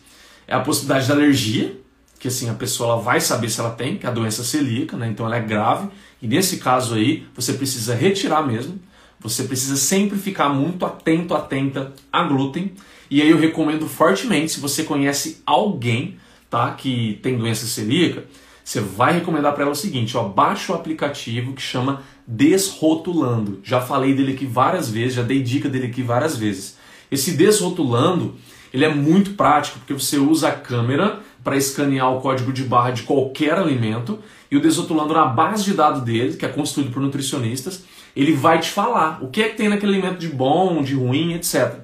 [0.48, 1.80] É a possibilidade da alergia,
[2.18, 5.08] que assim a pessoa vai saber se ela tem, que é a doença celíaca, né?
[5.10, 8.80] então ela é grave, e nesse caso aí você precisa retirar mesmo.
[9.20, 12.74] Você precisa sempre ficar muito atento, atenta a glúten.
[13.10, 16.18] E aí eu recomendo fortemente, se você conhece alguém
[16.50, 18.26] tá, que tem doença celíaca,
[18.64, 23.62] você vai recomendar para ela o seguinte, ó, baixa o aplicativo que chama Desrotulando.
[23.64, 26.78] Já falei dele aqui várias vezes, já dei dica dele aqui várias vezes.
[27.10, 28.36] Esse Desrotulando,
[28.74, 32.92] ele é muito prático porque você usa a câmera para escanear o código de barra
[32.92, 34.20] de qualquer alimento
[34.52, 37.86] e o Desrotulando na base de dados dele, que é construído por nutricionistas,
[38.22, 41.34] ele vai te falar o que é que tem naquele alimento de bom, de ruim,
[41.34, 41.76] etc.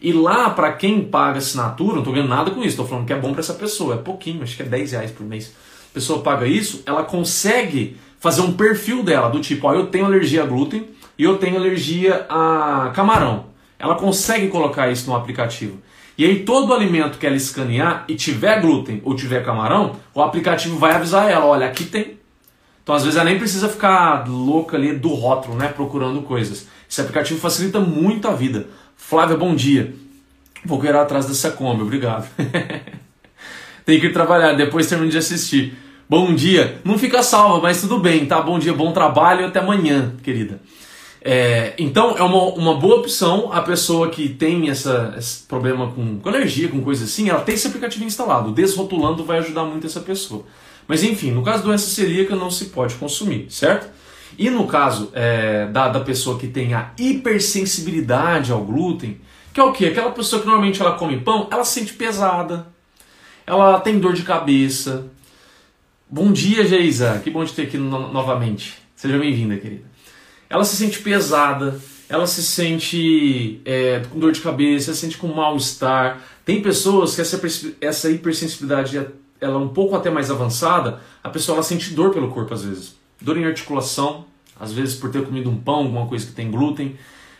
[0.00, 3.12] E lá, para quem paga assinatura, não estou ganhando nada com isso, estou falando que
[3.12, 5.54] é bom para essa pessoa, é pouquinho, acho que é 10 reais por mês.
[5.90, 10.04] A pessoa paga isso, ela consegue fazer um perfil dela, do tipo, ó, eu tenho
[10.04, 13.46] alergia a glúten e eu tenho alergia a camarão.
[13.78, 15.78] Ela consegue colocar isso no aplicativo.
[16.18, 20.78] E aí todo alimento que ela escanear e tiver glúten ou tiver camarão, o aplicativo
[20.78, 22.18] vai avisar ela, olha, aqui tem.
[22.86, 26.68] Então às vezes ela nem precisa ficar louca ali do rótulo, né, procurando coisas.
[26.88, 28.68] Esse aplicativo facilita muito a vida.
[28.96, 29.92] Flávia, bom dia.
[30.64, 32.30] Vou querer atrás dessa Kombi, obrigado.
[33.84, 35.76] Tem que ir trabalhar, depois termino de assistir.
[36.08, 36.80] Bom dia.
[36.84, 38.40] Não fica salva, mas tudo bem, tá?
[38.40, 40.60] Bom dia, bom trabalho e até amanhã, querida.
[41.20, 46.20] É, então é uma, uma boa opção a pessoa que tem essa, esse problema com,
[46.20, 48.52] com alergia, com coisa assim, ela tem esse aplicativo instalado.
[48.52, 50.44] Desrotulando vai ajudar muito essa pessoa.
[50.86, 53.88] Mas enfim, no caso da doença celíaca não se pode consumir, certo?
[54.38, 59.20] E no caso é, da, da pessoa que tem a hipersensibilidade ao glúten,
[59.52, 59.86] que é o que?
[59.86, 62.66] Aquela pessoa que normalmente ela come pão, ela se sente pesada,
[63.46, 65.06] ela tem dor de cabeça.
[66.08, 68.74] Bom dia, Geisa, que bom te ter aqui no, novamente.
[68.94, 69.96] Seja bem-vinda, querida
[70.48, 75.28] ela se sente pesada, ela se sente é, com dor de cabeça, se sente com
[75.28, 76.22] mal-estar.
[76.44, 77.40] Tem pessoas que essa,
[77.80, 79.00] essa hipersensibilidade
[79.40, 82.64] ela é um pouco até mais avançada, a pessoa ela sente dor pelo corpo às
[82.64, 82.96] vezes.
[83.20, 84.24] Dor em articulação,
[84.58, 86.96] às vezes por ter comido um pão, alguma coisa que tem glúten.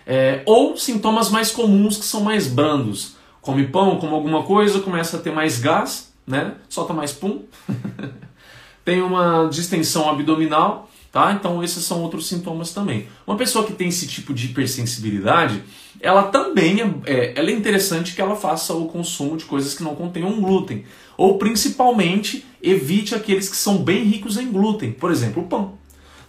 [0.06, 3.16] É, ou sintomas mais comuns que são mais brandos.
[3.40, 6.54] Come pão, come alguma coisa, começa a ter mais gás, né?
[6.68, 7.42] solta mais pum.
[8.84, 11.32] tem uma distensão abdominal Tá?
[11.32, 13.08] Então esses são outros sintomas também.
[13.26, 15.62] Uma pessoa que tem esse tipo de hipersensibilidade,
[15.98, 19.82] ela também é, é, ela é interessante que ela faça o consumo de coisas que
[19.82, 20.84] não contenham glúten.
[21.16, 25.74] Ou principalmente evite aqueles que são bem ricos em glúten, por exemplo, o pão.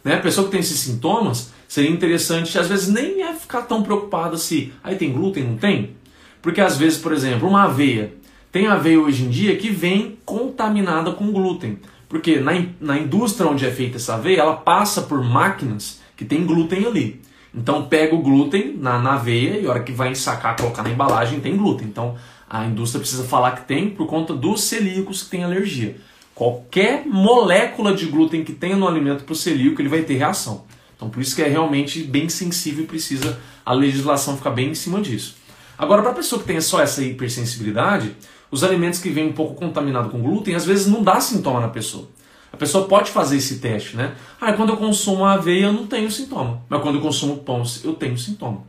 [0.03, 0.15] Né?
[0.15, 4.37] A pessoa que tem esses sintomas, seria interessante, às vezes nem é ficar tão preocupada
[4.37, 5.95] se aí tem glúten, não tem?
[6.41, 8.13] Porque às vezes, por exemplo, uma aveia.
[8.51, 11.77] Tem aveia hoje em dia que vem contaminada com glúten.
[12.07, 16.45] Porque na, na indústria onde é feita essa aveia, ela passa por máquinas que tem
[16.45, 17.21] glúten ali.
[17.53, 20.89] Então pega o glúten na, na aveia e a hora que vai ensacar, colocar na
[20.89, 21.87] embalagem, tem glúten.
[21.87, 22.15] Então
[22.49, 25.97] a indústria precisa falar que tem por conta dos celíacos que têm alergia.
[26.33, 30.65] Qualquer molécula de glúten que tenha no alimento para o celíaco, ele vai ter reação.
[30.95, 34.75] Então por isso que é realmente bem sensível e precisa a legislação ficar bem em
[34.75, 35.35] cima disso.
[35.77, 38.15] Agora, para a pessoa que tem só essa hipersensibilidade,
[38.49, 41.67] os alimentos que vêm um pouco contaminados com glúten, às vezes não dá sintoma na
[41.67, 42.07] pessoa.
[42.51, 44.15] A pessoa pode fazer esse teste, né?
[44.39, 47.93] Ah, quando eu consumo aveia eu não tenho sintoma, mas quando eu consumo pão eu
[47.93, 48.63] tenho sintoma.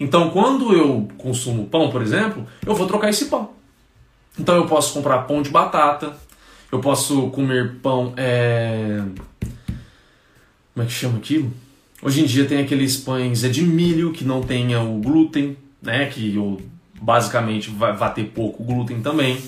[0.00, 3.50] Então, quando eu consumo pão, por exemplo, eu vou trocar esse pão.
[4.38, 6.16] Então, eu posso comprar pão de batata,
[6.72, 8.14] eu posso comer pão.
[8.16, 9.02] É...
[10.72, 11.52] Como é que chama aquilo?
[12.02, 16.06] Hoje em dia tem aqueles pães é de milho que não tenha o glúten, né?
[16.06, 16.58] Que eu
[16.98, 19.38] basicamente vai, vai ter pouco glúten também.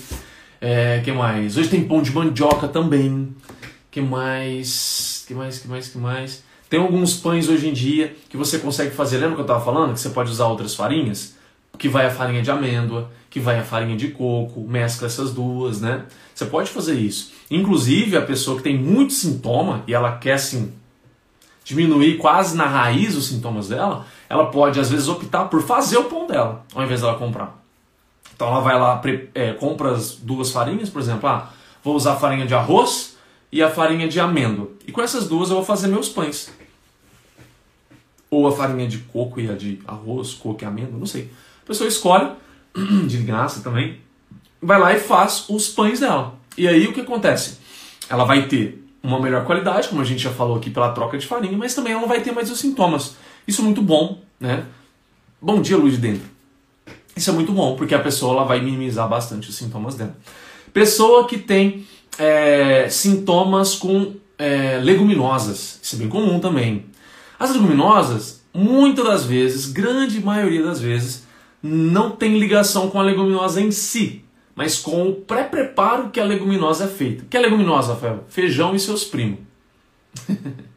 [0.61, 1.57] É, que mais?
[1.57, 3.35] Hoje tem pão de mandioca também.
[3.89, 5.23] Que mais?
[5.27, 5.57] Que mais?
[5.59, 5.87] Que mais?
[5.87, 6.43] Que mais?
[6.73, 9.17] Tem alguns pães hoje em dia que você consegue fazer.
[9.17, 11.35] Lembra que eu estava falando que você pode usar outras farinhas?
[11.77, 15.79] Que vai a farinha de amêndoa, que vai a farinha de coco, mescla essas duas,
[15.79, 16.05] né?
[16.33, 17.31] Você pode fazer isso.
[17.51, 20.73] Inclusive a pessoa que tem muito sintoma e ela quer assim
[21.63, 26.05] diminuir quase na raiz os sintomas dela, ela pode às vezes optar por fazer o
[26.05, 27.55] pão dela, ao invés dela comprar.
[28.35, 28.99] Então ela vai lá,
[29.35, 33.15] é, compra as duas farinhas, por exemplo, ah, vou usar a farinha de arroz
[33.51, 34.71] e a farinha de amêndoa.
[34.87, 36.62] E com essas duas eu vou fazer meus pães.
[38.33, 41.29] Ou a farinha de coco e a de arroz, coco e amêndoa, não sei.
[41.63, 42.31] A pessoa escolhe,
[43.05, 43.99] de graça também,
[44.59, 46.33] vai lá e faz os pães dela.
[46.57, 47.59] E aí o que acontece?
[48.09, 51.27] Ela vai ter uma melhor qualidade, como a gente já falou aqui, pela troca de
[51.27, 53.15] farinha, mas também ela não vai ter mais os sintomas.
[53.47, 54.65] Isso é muito bom, né?
[55.39, 56.27] Bom dia, luz de dentro.
[57.15, 60.17] Isso é muito bom, porque a pessoa ela vai minimizar bastante os sintomas dela.
[60.73, 61.85] Pessoa que tem
[62.17, 66.85] é, sintomas com é, leguminosas, isso é bem comum também.
[67.39, 71.25] As leguminosas, muitas das vezes, grande maioria das vezes,
[71.61, 74.23] não tem ligação com a leguminosa em si,
[74.55, 77.23] mas com o pré-preparo que a leguminosa é feita.
[77.23, 78.25] O que é leguminosa, Rafael?
[78.27, 79.39] Feijão e seus primos.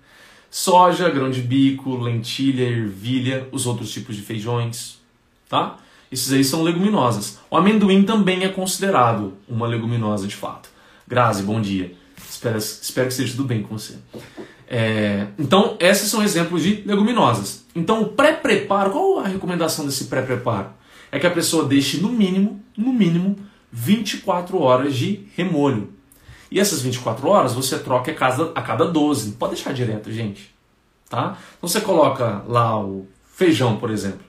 [0.56, 4.98] soja, grão de bico, lentilha, ervilha, os outros tipos de feijões,
[5.50, 5.76] tá?
[6.10, 7.38] Esses aí são leguminosas.
[7.50, 10.70] O amendoim também é considerado uma leguminosa de fato.
[11.06, 11.94] Grazi, bom dia.
[12.26, 13.98] Espero, espero que esteja tudo bem com você.
[14.68, 17.64] É, então, esses são exemplos de leguminosas.
[17.74, 20.70] Então, o pré-preparo, qual a recomendação desse pré-preparo?
[21.12, 23.36] É que a pessoa deixe no mínimo, no mínimo,
[23.70, 25.92] 24 horas de remolho.
[26.50, 29.28] E essas 24 horas você troca a cada, a cada 12.
[29.30, 30.54] Não pode deixar direto, gente.
[31.08, 31.38] tá?
[31.56, 34.20] Então você coloca lá o feijão, por exemplo,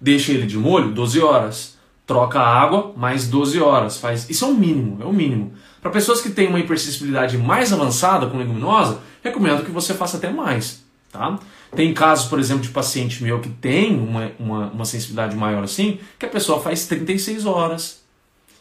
[0.00, 1.77] deixa ele de molho 12 horas,
[2.08, 5.52] troca a água mais 12 horas, faz isso é o mínimo, é o mínimo.
[5.80, 10.30] Para pessoas que têm uma hipersensibilidade mais avançada com leguminosa, recomendo que você faça até
[10.30, 10.82] mais,
[11.12, 11.38] tá?
[11.76, 15.98] Tem casos, por exemplo, de paciente meu que tem uma, uma, uma sensibilidade maior assim,
[16.18, 18.02] que a pessoa faz 36 horas,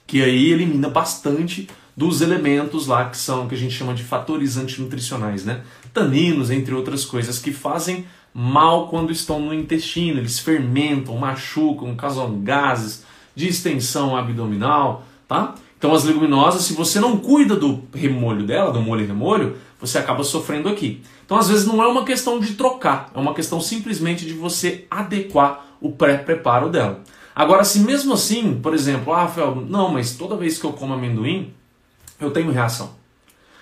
[0.06, 4.58] que aí elimina bastante dos elementos lá que são que a gente chama de fatores
[4.58, 5.62] antinutricionais, né?
[5.94, 12.42] Taninos, entre outras coisas, que fazem mal quando estão no intestino, eles fermentam, machucam, causam
[12.42, 13.07] gases,
[13.38, 15.54] distensão abdominal, tá?
[15.78, 20.00] Então as leguminosas, se você não cuida do remolho dela, do molho e remolho, você
[20.00, 21.04] acaba sofrendo aqui.
[21.24, 24.86] Então às vezes não é uma questão de trocar, é uma questão simplesmente de você
[24.90, 27.04] adequar o pré-preparo dela.
[27.36, 30.96] Agora, se mesmo assim, por exemplo, ah, Rafael, não, mas toda vez que eu como
[30.96, 31.54] amendoim,
[32.20, 32.96] eu tenho reação.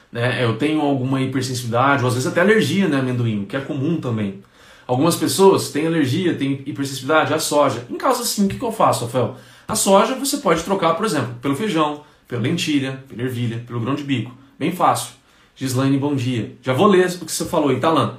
[0.09, 0.41] Né?
[0.41, 4.41] Eu tenho alguma hipersensibilidade, ou às vezes até alergia, né, amendoim, que é comum também.
[4.87, 7.85] Algumas pessoas têm alergia, têm hipersensibilidade à soja.
[7.89, 9.35] Em caso assim, o que, que eu faço, Rafael?
[9.67, 13.95] A soja você pode trocar, por exemplo, pelo feijão, pela lentilha, pela ervilha, pelo grão
[13.95, 14.31] de bico.
[14.57, 15.13] Bem fácil.
[15.55, 16.55] Gislaine, bom dia.
[16.61, 18.15] Já vou ler o que você falou, Italan.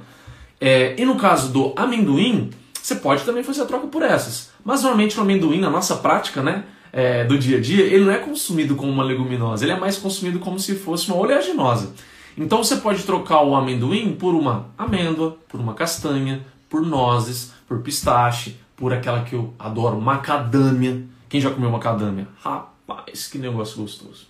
[0.59, 2.49] É, e no caso do amendoim,
[2.81, 4.49] você pode também fazer a troca por essas.
[4.63, 6.63] Mas normalmente o amendoim, na nossa prática, né?
[6.91, 9.97] é, do dia a dia, ele não é consumido como uma leguminosa, ele é mais
[9.97, 11.93] consumido como se fosse uma oleaginosa.
[12.37, 17.81] Então você pode trocar o amendoim por uma amêndoa, por uma castanha, por nozes, por
[17.81, 21.03] pistache, por aquela que eu adoro, macadâmia.
[21.29, 22.27] Quem já comeu macadâmia?
[22.39, 24.27] Rapaz, que negócio gostoso.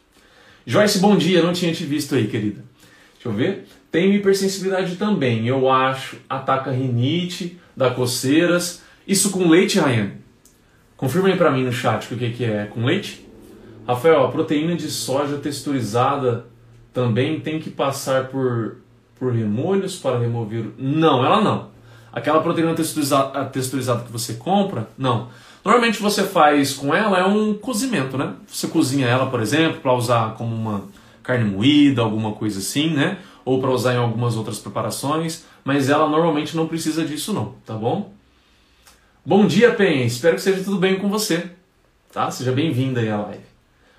[0.66, 2.64] Joyce, bom dia, não tinha te visto aí, querida.
[3.14, 3.68] Deixa eu ver.
[3.92, 6.18] Tenho hipersensibilidade também, eu acho.
[6.30, 8.82] Ataca rinite, dá coceiras.
[9.08, 10.12] Isso com leite, Ryan?
[10.98, 13.26] Confirma aí para mim no chat o que, que é com leite.
[13.88, 16.46] Rafael, a proteína de soja texturizada
[16.92, 18.78] também tem que passar por,
[19.18, 20.66] por remolhos para remover.
[20.78, 21.70] Não, ela não.
[22.12, 25.30] Aquela proteína texturizada, texturizada que você compra, não.
[25.68, 28.36] Normalmente você faz com ela é um cozimento, né?
[28.48, 30.86] Você cozinha ela, por exemplo, para usar como uma
[31.22, 33.18] carne moída, alguma coisa assim, né?
[33.44, 37.74] Ou para usar em algumas outras preparações, mas ela normalmente não precisa disso não, tá
[37.74, 38.14] bom?
[39.26, 40.06] Bom dia, Pen.
[40.06, 41.52] Espero que seja tudo bem com você.
[42.14, 42.32] Tá?
[42.32, 43.44] Seja bem-vinda aí à live.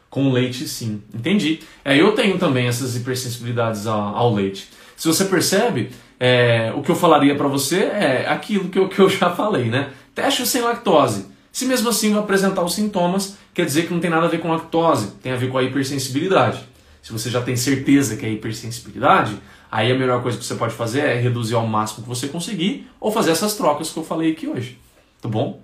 [0.09, 1.03] Com leite, sim.
[1.12, 1.61] Entendi.
[1.85, 4.71] É, eu tenho também essas hipersensibilidades ao, leite.
[4.97, 8.99] Se você percebe, é, o que eu falaria para você é aquilo que eu, que
[8.99, 9.91] eu já falei, né?
[10.14, 11.37] Teste sem lactose.
[11.53, 14.51] Se mesmo assim apresentar os sintomas, quer dizer que não tem nada a ver com
[14.51, 16.61] lactose, tem a ver com a hipersensibilidade.
[17.03, 19.38] Se você já tem certeza que é hipersensibilidade,
[19.70, 22.88] aí a melhor coisa que você pode fazer é reduzir ao máximo que você conseguir
[23.01, 24.78] ou fazer essas trocas que eu falei aqui hoje
[25.20, 25.62] tá bom?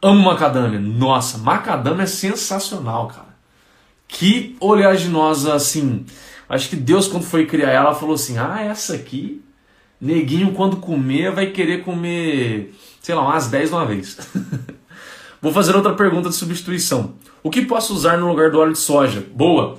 [0.00, 0.80] Amo macadâmia.
[0.80, 3.32] Nossa, macadâmia é sensacional, cara.
[4.08, 6.04] Que oleaginosa, assim.
[6.48, 9.42] Acho que Deus, quando foi criar ela, falou assim: ah, essa aqui,
[10.00, 14.18] neguinho, quando comer, vai querer comer, sei lá, umas 10 de uma vez.
[15.42, 17.14] Vou fazer outra pergunta de substituição.
[17.42, 19.26] O que posso usar no lugar do óleo de soja?
[19.34, 19.76] Boa!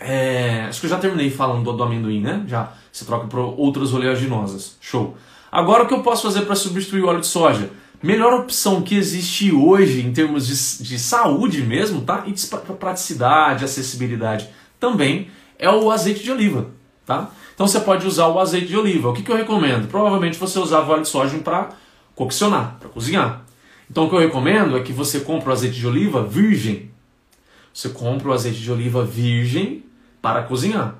[0.00, 2.42] É, acho que eu já terminei falando do, do amendoim, né?
[2.48, 2.72] Já.
[2.90, 4.76] Você troca por outras oleaginosas.
[4.80, 5.16] Show.
[5.52, 7.70] Agora, o que eu posso fazer para substituir o óleo de soja?
[8.02, 12.24] Melhor opção que existe hoje em termos de, de saúde mesmo, tá?
[12.26, 14.48] E de praticidade, acessibilidade
[14.80, 16.66] também é o azeite de oliva,
[17.06, 17.30] tá?
[17.54, 19.10] Então você pode usar o azeite de oliva.
[19.10, 19.86] O que, que eu recomendo?
[19.86, 21.68] Provavelmente você usava óleo de soja para
[22.16, 23.44] coccionar, para cozinhar.
[23.90, 26.90] Então o que eu recomendo é que você compre o azeite de oliva virgem.
[27.74, 29.84] Você compra o azeite de oliva virgem
[30.22, 30.96] para cozinhar.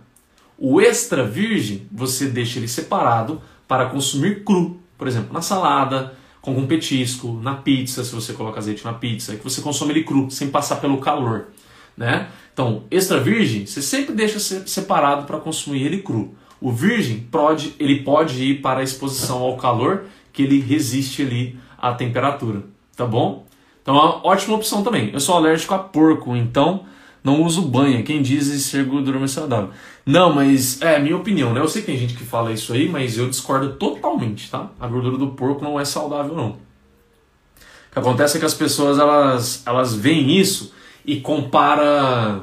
[0.59, 6.53] O extra virgem você deixa ele separado para consumir cru, por exemplo, na salada, com
[6.53, 10.30] um petisco, na pizza, se você coloca azeite na pizza, que você consome ele cru,
[10.30, 11.49] sem passar pelo calor.
[11.97, 12.28] Né?
[12.53, 16.34] Então, extra virgem, você sempre deixa separado para consumir ele cru.
[16.61, 21.59] O virgem pode, ele pode ir para a exposição ao calor, que ele resiste ali
[21.78, 22.64] à temperatura,
[23.01, 23.46] tá bom?
[23.80, 25.11] Então, é uma ótima opção também.
[25.11, 26.84] Eu sou alérgico a porco, então
[27.24, 28.03] não uso banha.
[28.03, 29.70] Quem diz ser gordura mais saudável?
[30.05, 31.61] Não, mas é minha opinião, né?
[31.61, 34.70] Eu sei que tem gente que fala isso aí, mas eu discordo totalmente, tá?
[34.78, 36.51] A gordura do porco não é saudável, não.
[36.51, 40.74] O que acontece é que as pessoas elas, elas veem isso
[41.05, 42.42] e compara.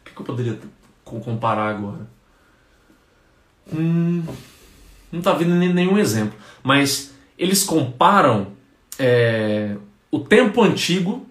[0.00, 0.58] O que, que eu poderia
[1.04, 2.08] comparar agora?
[3.74, 4.22] Hum,
[5.10, 8.61] não tá vindo nenhum exemplo, mas eles comparam
[8.98, 9.76] é,
[10.10, 11.26] o tempo antigo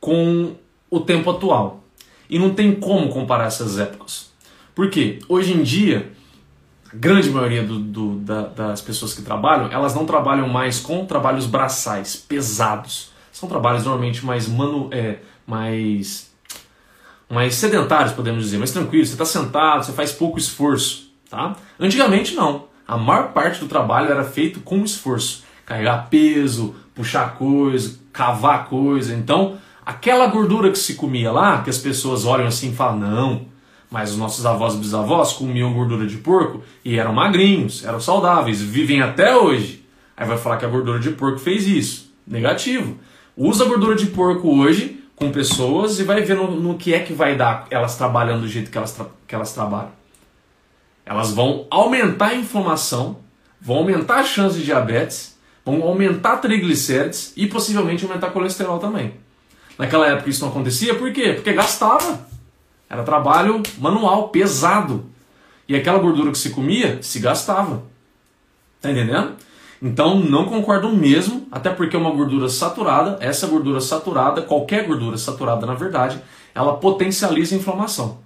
[0.00, 0.54] com
[0.90, 1.84] o tempo atual.
[2.28, 4.30] E não tem como comparar essas épocas.
[4.74, 5.18] Por quê?
[5.28, 6.12] Hoje em dia,
[6.92, 11.04] a grande maioria do, do, da, das pessoas que trabalham, elas não trabalham mais com
[11.04, 13.10] trabalhos braçais, pesados.
[13.32, 16.30] São trabalhos normalmente mais, manu, é, mais,
[17.28, 19.08] mais sedentários, podemos dizer, mais tranquilos.
[19.08, 21.10] Você está sentado, você faz pouco esforço.
[21.28, 21.56] Tá?
[21.78, 22.68] Antigamente não.
[22.86, 25.44] A maior parte do trabalho era feito com esforço.
[25.70, 29.14] Carregar peso, puxar coisa, cavar coisa.
[29.14, 29.56] Então,
[29.86, 33.46] aquela gordura que se comia lá, que as pessoas olham assim e falam, não,
[33.88, 38.60] mas os nossos avós e bisavós comiam gordura de porco e eram magrinhos, eram saudáveis,
[38.60, 39.86] vivem até hoje.
[40.16, 42.12] Aí vai falar que a gordura de porco fez isso.
[42.26, 42.98] Negativo.
[43.36, 46.98] Usa a gordura de porco hoje com pessoas e vai ver no, no que é
[46.98, 49.92] que vai dar elas trabalhando do jeito que elas, que elas trabalham.
[51.06, 53.18] Elas vão aumentar a inflamação,
[53.60, 59.14] vão aumentar a chance de diabetes, vão aumentar triglicérides e possivelmente aumentar colesterol também.
[59.78, 61.32] Naquela época isso não acontecia, por quê?
[61.32, 62.20] Porque gastava.
[62.88, 65.06] Era trabalho manual, pesado.
[65.68, 67.82] E aquela gordura que se comia, se gastava.
[68.80, 69.34] Tá entendendo?
[69.80, 75.16] Então não concordo mesmo, até porque é uma gordura saturada, essa gordura saturada, qualquer gordura
[75.16, 76.20] saturada na verdade,
[76.54, 78.18] ela potencializa a inflamação.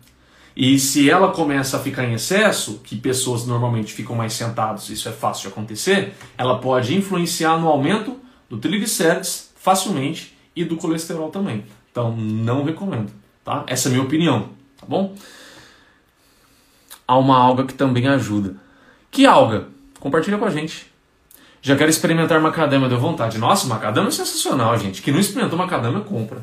[0.56, 5.08] E se ela começa a ficar em excesso, que pessoas normalmente ficam mais sentados, isso
[5.08, 11.30] é fácil de acontecer, ela pode influenciar no aumento do triglicérides facilmente e do colesterol
[11.30, 11.64] também.
[11.90, 13.10] Então não recomendo,
[13.44, 13.64] tá?
[13.66, 15.14] Essa é a minha opinião, tá bom?
[17.06, 18.56] Há uma alga que também ajuda.
[19.10, 19.68] Que alga?
[19.98, 20.92] Compartilha com a gente.
[21.60, 23.38] Já quero experimentar macadâmia, deu vontade.
[23.38, 25.02] Nossa, macadâmia é sensacional, gente.
[25.02, 26.42] Quem não experimentou macadâmia, compra.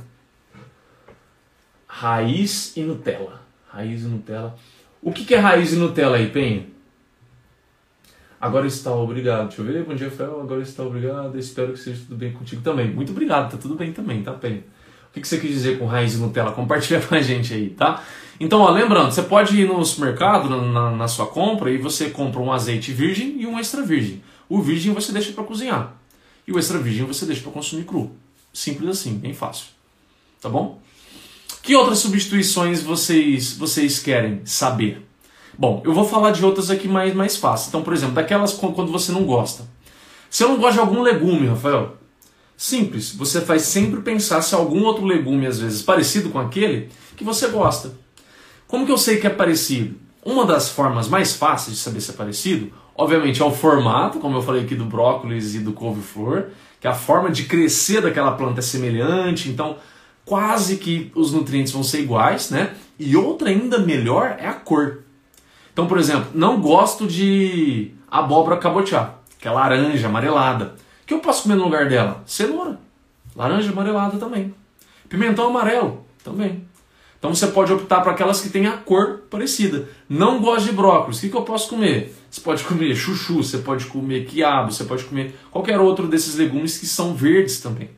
[1.87, 3.40] Raiz e Nutella.
[3.71, 4.55] Raiz e Nutella.
[5.01, 6.65] O que, que é raiz e Nutella aí, Penha?
[8.39, 9.47] Agora está obrigado.
[9.47, 9.83] Deixa eu ver.
[9.83, 10.41] Bom dia, Fel.
[10.41, 11.37] Agora está obrigado.
[11.37, 12.91] Espero que seja tudo bem contigo também.
[12.91, 13.51] Muito obrigado.
[13.51, 14.63] Tá tudo bem também, tá, Penha?
[15.09, 16.51] O que, que você quis dizer com raiz e Nutella?
[16.51, 18.03] Compartilha com a gente aí, tá?
[18.39, 22.41] Então, ó, lembrando, você pode ir no supermercado, na, na sua compra, e você compra
[22.41, 24.23] um azeite virgem e um extra virgem.
[24.49, 25.93] O virgem você deixa para cozinhar.
[26.47, 28.11] E o extra virgem você deixa para consumir cru.
[28.51, 29.67] Simples assim, bem fácil.
[30.41, 30.81] Tá bom?
[31.71, 35.07] Que outras substituições vocês, vocês querem saber?
[35.57, 37.69] Bom, eu vou falar de outras aqui mais, mais fáceis.
[37.69, 39.63] Então, por exemplo, daquelas quando você não gosta.
[40.29, 41.95] Se eu não gosto de algum legume, Rafael,
[42.57, 43.15] simples.
[43.15, 47.47] Você faz sempre pensar se algum outro legume, às vezes, parecido com aquele, que você
[47.47, 47.93] gosta.
[48.67, 49.95] Como que eu sei que é parecido?
[50.25, 54.37] Uma das formas mais fáceis de saber se é parecido Obviamente é o formato, como
[54.37, 56.49] eu falei aqui do brócolis e do couve-flor,
[56.79, 59.77] que a forma de crescer daquela planta é semelhante, então
[60.31, 62.73] quase que os nutrientes vão ser iguais, né?
[62.97, 64.99] E outra ainda melhor é a cor.
[65.73, 70.75] Então, por exemplo, não gosto de abóbora cabotiá, que é laranja, amarelada.
[71.03, 72.23] O que eu posso comer no lugar dela?
[72.25, 72.79] Cenoura.
[73.35, 74.55] Laranja amarelada também.
[75.09, 76.65] Pimentão amarelo também.
[77.19, 79.89] Então você pode optar para aquelas que têm a cor parecida.
[80.07, 81.17] Não gosto de brócolis.
[81.17, 82.15] O que, que eu posso comer?
[82.29, 86.77] Você pode comer chuchu, você pode comer quiabo, você pode comer qualquer outro desses legumes
[86.77, 87.89] que são verdes também.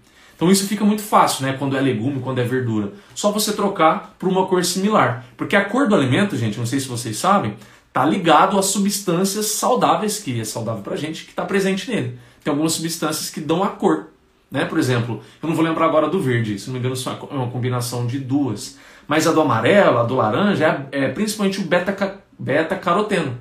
[0.43, 1.53] Então isso fica muito fácil, né?
[1.53, 2.91] Quando é legume, quando é verdura.
[3.15, 5.25] Só você trocar por uma cor similar.
[5.37, 7.55] Porque a cor do alimento, gente, não sei se vocês sabem,
[7.87, 12.19] está ligado às substâncias saudáveis, que é saudável para a gente, que está presente nele.
[12.43, 14.07] Tem algumas substâncias que dão a cor.
[14.51, 14.65] Né?
[14.65, 16.95] Por exemplo, eu não vou lembrar agora do verde, se não me engano,
[17.31, 18.77] é uma combinação de duas.
[19.07, 21.63] Mas a do amarelo, a do laranja, é, é principalmente o
[22.37, 23.37] beta-caroteno.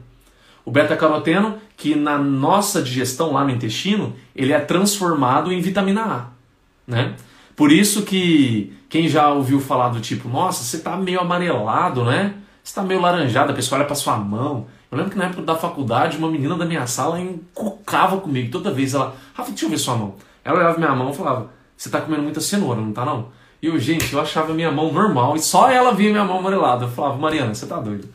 [0.64, 6.41] O beta-caroteno, que na nossa digestão lá no intestino, ele é transformado em vitamina A.
[6.86, 7.14] Né?
[7.54, 12.34] Por isso que quem já ouviu falar do tipo, nossa, você está meio amarelado, né?
[12.62, 14.66] Você está meio laranjado, a pessoa olha para sua mão.
[14.90, 18.50] Eu lembro que na época da faculdade, uma menina da minha sala encucava comigo.
[18.50, 20.14] Toda vez ela, Rafa, deixa eu ver sua mão.
[20.44, 23.28] Ela olhava minha mão e falava, você está comendo muita cenoura, não está não?
[23.62, 26.84] E eu, gente, eu achava minha mão normal e só ela via minha mão amarelada.
[26.84, 28.08] Eu falava, Mariana, você tá doido.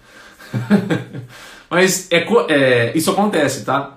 [1.69, 3.96] Mas é, é, isso acontece, tá?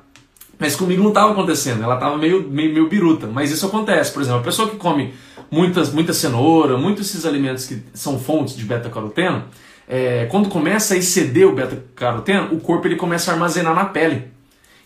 [0.61, 3.26] Mas comigo não estava acontecendo, ela estava meio, meio, meio biruta.
[3.26, 5.14] Mas isso acontece, por exemplo, a pessoa que come
[5.50, 9.44] muitas, muita cenoura, muitos esses alimentos que são fontes de beta-caroteno,
[9.88, 14.30] é, quando começa a exceder o beta-caroteno, o corpo ele começa a armazenar na pele.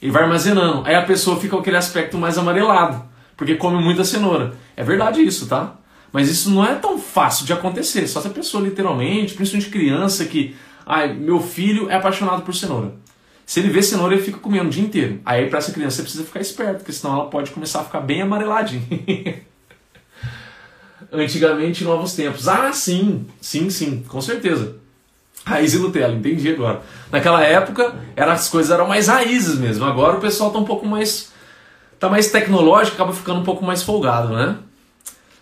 [0.00, 0.86] Ele vai armazenando.
[0.86, 3.04] Aí a pessoa fica com aquele aspecto mais amarelado,
[3.36, 4.54] porque come muita cenoura.
[4.76, 5.74] É verdade isso, tá?
[6.12, 8.06] Mas isso não é tão fácil de acontecer.
[8.06, 10.54] Só se a pessoa literalmente, principalmente criança que,
[10.86, 12.92] ai, meu filho é apaixonado por cenoura.
[13.46, 15.20] Se ele vê cenoura, ele fica comendo o dia inteiro.
[15.24, 18.00] Aí para essa criança você precisa ficar esperto, porque senão ela pode começar a ficar
[18.00, 18.82] bem amareladinha.
[21.12, 22.48] Antigamente, novos tempos.
[22.48, 24.76] Ah, sim, sim, sim, com certeza.
[25.44, 26.80] Raiz e Nutella, entendi agora.
[27.12, 29.84] Naquela época, era, as coisas eram mais raízes mesmo.
[29.84, 31.30] Agora o pessoal tá um pouco mais.
[32.00, 34.56] tá mais tecnológico, acaba ficando um pouco mais folgado, né?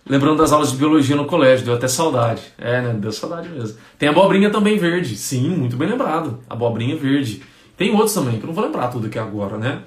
[0.05, 2.43] Lembrando das aulas de biologia no colégio, deu até saudade.
[2.59, 2.93] É, né?
[2.99, 3.79] Deu saudade mesmo.
[3.97, 5.17] Tem abobrinha também verde.
[5.17, 6.41] Sim, muito bem lembrado.
[6.51, 7.41] Abobrinha verde.
[7.77, 9.83] Tem outros também, que eu não vou lembrar tudo aqui agora, né?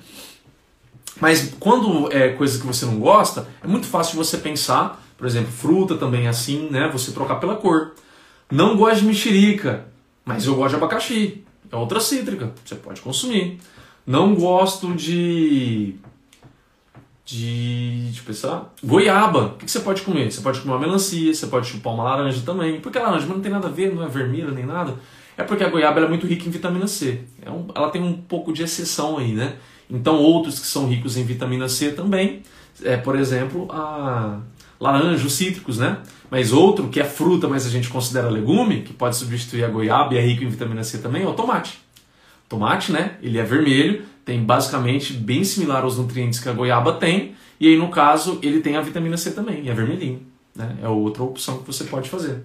[1.19, 5.25] Mas quando é coisa que você não gosta, é muito fácil de você pensar, por
[5.25, 6.89] exemplo, fruta também é assim, né?
[6.91, 7.93] Você trocar pela cor.
[8.51, 9.85] Não gosto de mexerica,
[10.25, 11.43] mas eu gosto de abacaxi.
[11.71, 13.59] É outra cítrica, você pode consumir.
[14.05, 15.95] Não gosto de.
[17.25, 18.11] De.
[18.15, 18.73] Eu pensar.
[18.83, 19.45] Goiaba.
[19.45, 20.31] O que você pode comer?
[20.31, 22.79] Você pode comer uma melancia, você pode chupar uma laranja também.
[22.79, 24.93] Porque a laranja não tem nada a ver, não é vermelha nem nada.
[25.37, 27.21] É porque a goiaba é muito rica em vitamina C.
[27.41, 29.55] É um, ela tem um pouco de exceção aí, né?
[29.89, 32.41] Então, outros que são ricos em vitamina C também.
[32.83, 34.39] É, por exemplo, a
[34.79, 35.99] laranja, os cítricos, né?
[36.29, 40.13] Mas outro que é fruta, mas a gente considera legume, que pode substituir a goiaba
[40.13, 41.79] e é rico em vitamina C também, é o tomate.
[42.49, 43.17] Tomate, né?
[43.21, 47.77] Ele é vermelho, tem basicamente bem similar aos nutrientes que a goiaba tem, e aí
[47.77, 50.21] no caso ele tem a vitamina C também, e é vermelhinho.
[50.55, 50.77] Né?
[50.81, 52.43] É outra opção que você pode fazer.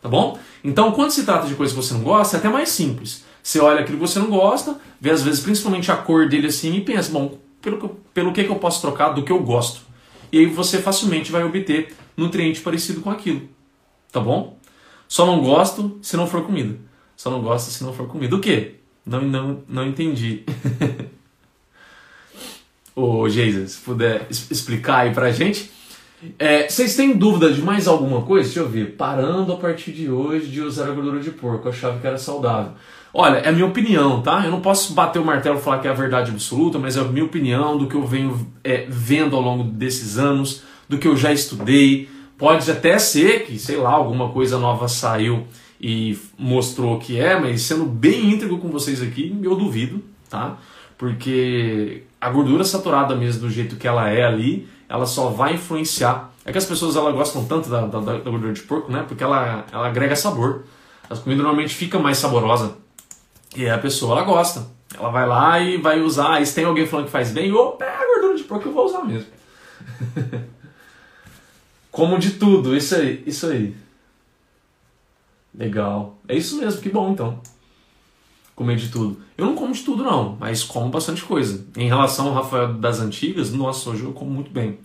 [0.00, 0.38] Tá bom?
[0.62, 3.24] Então, quando se trata de coisa que você não gosta, é até mais simples.
[3.42, 6.74] Você olha aquilo que você não gosta, vê às vezes principalmente a cor dele assim
[6.74, 9.80] e pensa, bom, pelo que, pelo que, que eu posso trocar do que eu gosto?
[10.32, 13.48] E aí você facilmente vai obter nutriente parecido com aquilo.
[14.10, 14.58] Tá bom?
[15.08, 16.76] Só não gosto se não for comida.
[17.16, 18.34] Só não gosto se não for comida.
[18.34, 18.74] O quê?
[19.04, 20.44] Não, não, não entendi.
[22.94, 25.70] Ô, Geisa, se puder explicar aí pra gente.
[26.38, 28.44] É, vocês têm dúvida de mais alguma coisa?
[28.44, 28.96] Deixa eu ver.
[28.96, 32.18] Parando a partir de hoje de usar a gordura de porco, eu achava que era
[32.18, 32.72] saudável.
[33.12, 34.44] Olha, é a minha opinião, tá?
[34.44, 37.00] Eu não posso bater o martelo e falar que é a verdade absoluta, mas é
[37.00, 41.08] a minha opinião do que eu venho é, vendo ao longo desses anos, do que
[41.08, 42.08] eu já estudei.
[42.36, 45.46] Pode até ser que, sei lá, alguma coisa nova saiu
[45.80, 50.58] e mostrou que é, mas sendo bem íntegro com vocês aqui, eu duvido, tá?
[50.98, 56.32] Porque a gordura saturada mesmo do jeito que ela é ali, ela só vai influenciar.
[56.44, 59.04] É que as pessoas ela gostam tanto da, da, da gordura de porco, né?
[59.06, 60.64] Porque ela, ela agrega sabor.
[61.08, 62.72] As comidas normalmente ficam mais saborosas.
[63.54, 64.66] E a pessoa ela gosta.
[64.96, 66.40] Ela vai lá e vai usar.
[66.40, 68.72] E se tem alguém falando que faz bem, opa, é a gordura de porco eu
[68.72, 69.28] vou usar mesmo.
[71.90, 73.74] Como de tudo, isso aí, isso aí.
[75.54, 76.18] Legal.
[76.28, 77.40] É isso mesmo, que bom então.
[78.56, 79.20] Comer de tudo.
[79.36, 81.64] Eu não como de tudo não, mas como bastante coisa.
[81.76, 84.78] Em relação ao Rafael das antigas, nossa, hoje eu como muito bem.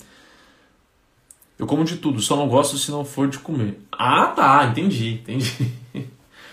[1.58, 3.80] Eu como de tudo, só não gosto se não for de comer.
[3.90, 5.72] Ah, tá, entendi, entendi.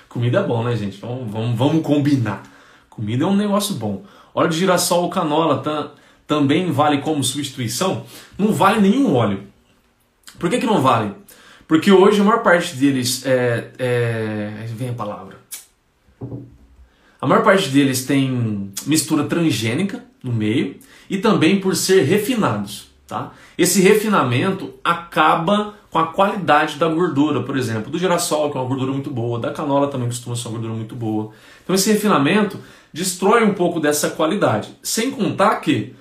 [0.08, 1.00] Comida é bom, né, gente?
[1.00, 2.44] Vamos, vamos, vamos combinar.
[2.88, 4.04] Comida é um negócio bom.
[4.32, 5.90] Óleo de girassol ou canola tam,
[6.24, 8.04] também vale como substituição?
[8.38, 9.42] Não vale nenhum óleo.
[10.38, 11.12] Por que, que não vale?
[11.66, 14.66] Porque hoje a maior parte deles é, é.
[14.68, 15.36] Vem a palavra.
[17.20, 20.76] A maior parte deles tem mistura transgênica no meio
[21.10, 22.88] e também por ser refinados.
[23.06, 23.32] Tá?
[23.56, 28.68] Esse refinamento acaba com a qualidade da gordura, por exemplo, do girassol, que é uma
[28.68, 31.32] gordura muito boa, da canola também costuma ser uma gordura muito boa.
[31.64, 32.60] Então esse refinamento
[32.92, 34.76] destrói um pouco dessa qualidade.
[34.82, 35.94] Sem contar que,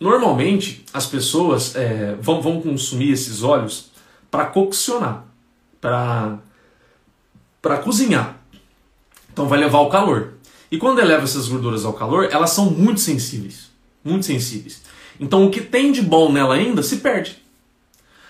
[0.00, 3.90] normalmente, as pessoas é, vão, vão consumir esses óleos
[4.30, 5.26] para coccionar,
[5.80, 6.38] para
[7.84, 8.35] cozinhar.
[9.36, 10.32] Então vai levar ao calor.
[10.72, 13.70] E quando eleva essas gorduras ao calor, elas são muito sensíveis.
[14.02, 14.80] Muito sensíveis.
[15.20, 17.36] Então o que tem de bom nela ainda se perde.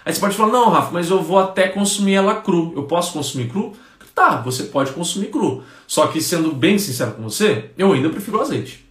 [0.04, 2.72] Aí você pode falar, não, Rafa, mas eu vou até consumir ela cru.
[2.74, 3.72] Eu posso consumir cru?
[4.16, 5.62] Tá, você pode consumir cru.
[5.86, 8.84] Só que, sendo bem sincero com você, eu ainda prefiro o azeite.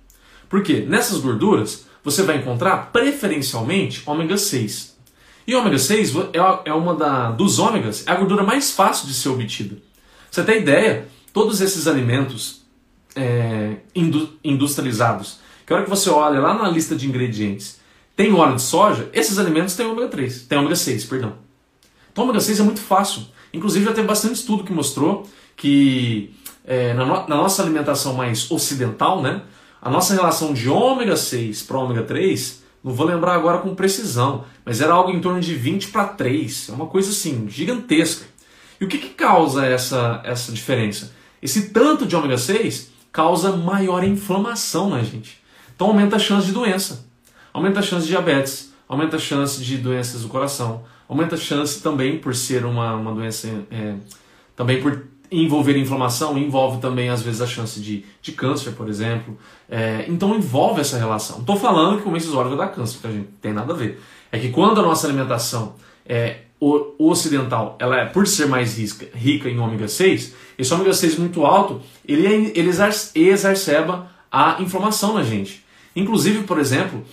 [0.47, 0.86] Por quê?
[0.88, 4.95] Nessas gorduras, você vai encontrar preferencialmente ômega 6.
[5.45, 9.13] E ômega 6 é, é uma da, dos ômegas, é a gordura mais fácil de
[9.13, 9.76] ser obtida.
[10.32, 11.13] Você tem ideia?
[11.36, 12.61] Todos esses alimentos
[13.13, 13.75] é,
[14.41, 17.77] industrializados, que a hora que você olha lá na lista de ingredientes,
[18.15, 21.33] tem óleo de soja, esses alimentos têm ômega 3, tem ômega 6, perdão.
[22.09, 23.23] Então ômega 6 é muito fácil.
[23.53, 25.27] Inclusive já tem bastante estudo que mostrou
[25.57, 26.33] que
[26.63, 29.41] é, na, no, na, nossa alimentação mais ocidental, né,
[29.81, 34.45] a nossa relação de ômega 6 para ômega 3 não vou lembrar agora com precisão,
[34.63, 36.69] mas era algo em torno de 20 para 3.
[36.69, 38.25] É uma coisa assim, gigantesca.
[38.79, 41.13] E o que, que causa essa, essa diferença?
[41.45, 45.39] Esse tanto de ômega 6 causa maior inflamação na gente.
[45.75, 47.05] Então aumenta a chance de doença,
[47.53, 51.83] aumenta a chance de diabetes, aumenta a chance de doenças do coração, aumenta a chance
[51.83, 53.93] também por ser uma, uma doença, é,
[54.55, 59.37] também por envolver inflamação, envolve também às vezes a chance de, de câncer, por exemplo.
[59.69, 61.35] É, então envolve essa relação.
[61.35, 63.75] Não estou falando que comer esses óleos dar câncer, porque a gente tem nada a
[63.75, 64.01] ver.
[64.31, 65.75] É que quando a nossa alimentação
[66.07, 66.54] é o,
[66.97, 71.45] ocidental, ela é por ser mais rica, rica em ômega 6, esse ômega 6 muito
[71.45, 72.72] alto, ele, é, ele
[73.16, 75.63] exacerba a inflamação na gente.
[75.95, 77.03] Inclusive, por exemplo,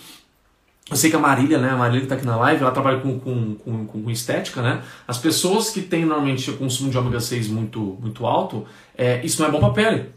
[0.90, 3.00] eu sei que a Marília, né, a Marília que está aqui na live, ela trabalha
[3.00, 4.82] com, com, com, com, estética, né?
[5.06, 9.40] As pessoas que têm normalmente o consumo de ômega 6 muito, muito alto, é, isso
[9.40, 10.10] não é bom para a pele.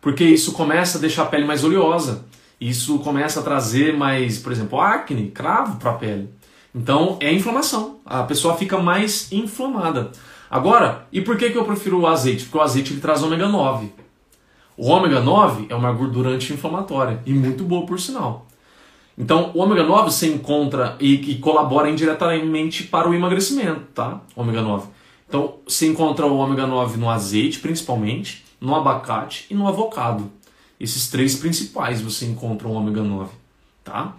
[0.00, 2.24] Porque isso começa a deixar a pele mais oleosa.
[2.60, 6.28] Isso começa a trazer mais, por exemplo, acne, cravo para a pele.
[6.76, 8.00] Então é inflamação.
[8.04, 10.12] A pessoa fica mais inflamada.
[10.50, 12.44] Agora, e por que, que eu prefiro o azeite?
[12.44, 13.90] Porque o azeite ele traz ômega 9.
[14.76, 18.46] O ômega 9 é uma gordura anti-inflamatória e muito boa por sinal.
[19.16, 24.20] Então, o ômega 9 você encontra e, e colabora indiretamente para o emagrecimento, tá?
[24.36, 24.88] Ômega 9.
[25.26, 30.30] Então, você encontra o ômega 9 no azeite, principalmente, no abacate e no avocado.
[30.78, 33.30] Esses três principais você encontra o ômega 9,
[33.82, 34.14] tá?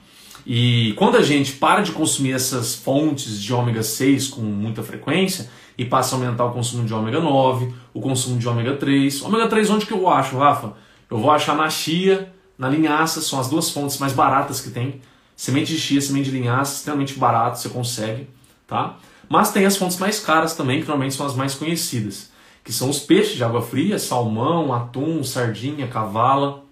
[0.49, 5.49] E quando a gente para de consumir essas fontes de ômega 6 com muita frequência
[5.77, 9.23] e passa a aumentar o consumo de ômega 9, o consumo de ômega 3.
[9.23, 10.71] Ômega 3 onde que eu acho, Rafa?
[11.11, 15.01] Eu vou achar na chia, na linhaça, são as duas fontes mais baratas que tem.
[15.35, 18.29] Semente de chia, semente de linhaça, extremamente barato, você consegue,
[18.65, 18.95] tá?
[19.27, 22.31] Mas tem as fontes mais caras também, que normalmente são as mais conhecidas,
[22.63, 26.63] que são os peixes de água fria, salmão, atum, sardinha, cavala.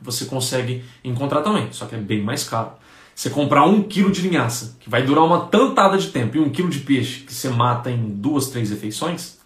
[0.00, 2.82] Você consegue encontrar também, só que é bem mais caro.
[3.14, 6.50] Você comprar um quilo de linhaça, que vai durar uma tantada de tempo, e um
[6.50, 9.38] quilo de peixe, que você mata em duas, três refeições,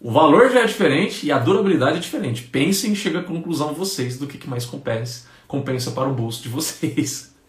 [0.00, 2.42] o valor já é diferente e a durabilidade é diferente.
[2.42, 6.48] Pensem e cheguem à conclusão vocês do que mais compensa, compensa para o bolso de
[6.48, 7.30] vocês.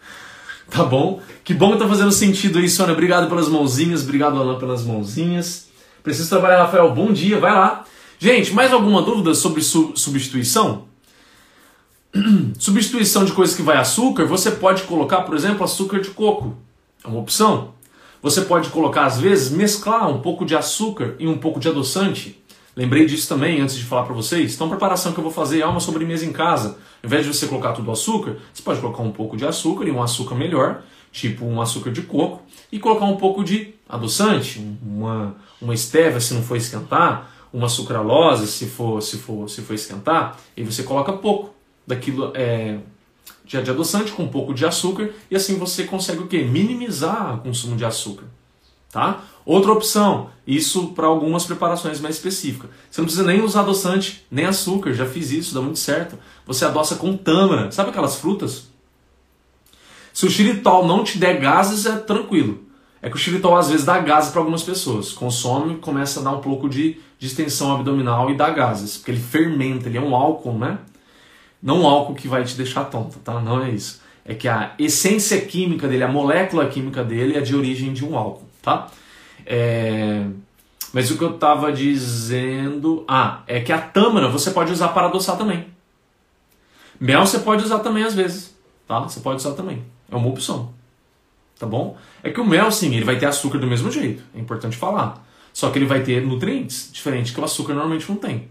[0.69, 1.21] Tá bom?
[1.43, 2.93] Que bom que tá fazendo sentido aí, Sônia.
[2.93, 5.67] Obrigado pelas mãozinhas, obrigado, Alan, pelas mãozinhas.
[6.01, 6.89] Preciso trabalhar, Rafael.
[6.95, 7.83] Bom dia, vai lá.
[8.17, 10.87] Gente, mais alguma dúvida sobre substituição?
[12.59, 16.55] Substituição de coisas que vai açúcar, você pode colocar, por exemplo, açúcar de coco.
[17.03, 17.73] É uma opção.
[18.21, 22.39] Você pode colocar, às vezes, mesclar um pouco de açúcar e um pouco de adoçante.
[22.75, 24.53] Lembrei disso também antes de falar para vocês.
[24.53, 26.77] Então, a preparação que eu vou fazer é uma sobremesa em casa.
[27.01, 29.91] Ao invés de você colocar tudo açúcar, você pode colocar um pouco de açúcar e
[29.91, 32.41] um açúcar melhor, tipo um açúcar de coco,
[32.71, 38.47] e colocar um pouco de adoçante, uma, uma estévia se não for esquentar, uma sucralose
[38.47, 41.53] se for, se for, se for esquentar, e você coloca pouco
[41.85, 42.79] daquilo é,
[43.45, 46.43] de, adoçante com um pouco de açúcar e assim você consegue o quê?
[46.43, 48.25] Minimizar o consumo de açúcar.
[48.91, 49.23] Tá?
[49.45, 52.69] Outra opção, isso para algumas preparações mais específicas.
[52.89, 56.17] Você não precisa nem usar adoçante, nem açúcar, já fiz isso, dá muito certo.
[56.45, 58.67] Você adoça com tâmara, sabe aquelas frutas?
[60.13, 62.63] Se o xilitol não te der gases, é tranquilo.
[63.01, 65.11] É que o xilitol às vezes dá gases para algumas pessoas.
[65.11, 69.89] Consome, começa a dar um pouco de distensão abdominal e dá gases, porque ele fermenta,
[69.89, 70.77] ele é um álcool, né?
[71.63, 73.39] Não álcool que vai te deixar tonto, tá?
[73.39, 74.01] Não é isso.
[74.25, 78.17] É que a essência química dele, a molécula química dele é de origem de um
[78.17, 78.89] álcool, tá?
[79.45, 80.25] É...
[80.91, 83.05] Mas o que eu estava dizendo.
[83.07, 85.67] Ah, é que a tâmara você pode usar para adoçar também.
[86.99, 88.53] Mel você pode usar também às vezes,
[88.85, 88.99] tá?
[88.99, 89.83] Você pode usar também.
[90.11, 90.73] É uma opção.
[91.57, 91.97] Tá bom?
[92.21, 94.21] É que o mel, sim, ele vai ter açúcar do mesmo jeito.
[94.35, 95.25] É importante falar.
[95.53, 98.49] Só que ele vai ter nutrientes diferentes que o açúcar normalmente não tem.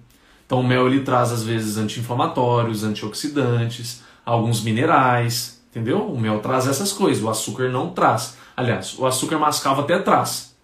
[0.52, 6.06] Então o mel ele traz às vezes anti-inflamatórios, antioxidantes, alguns minerais, entendeu?
[6.06, 8.36] O mel traz essas coisas, o açúcar não traz.
[8.54, 10.54] Aliás, o açúcar mascavo até traz,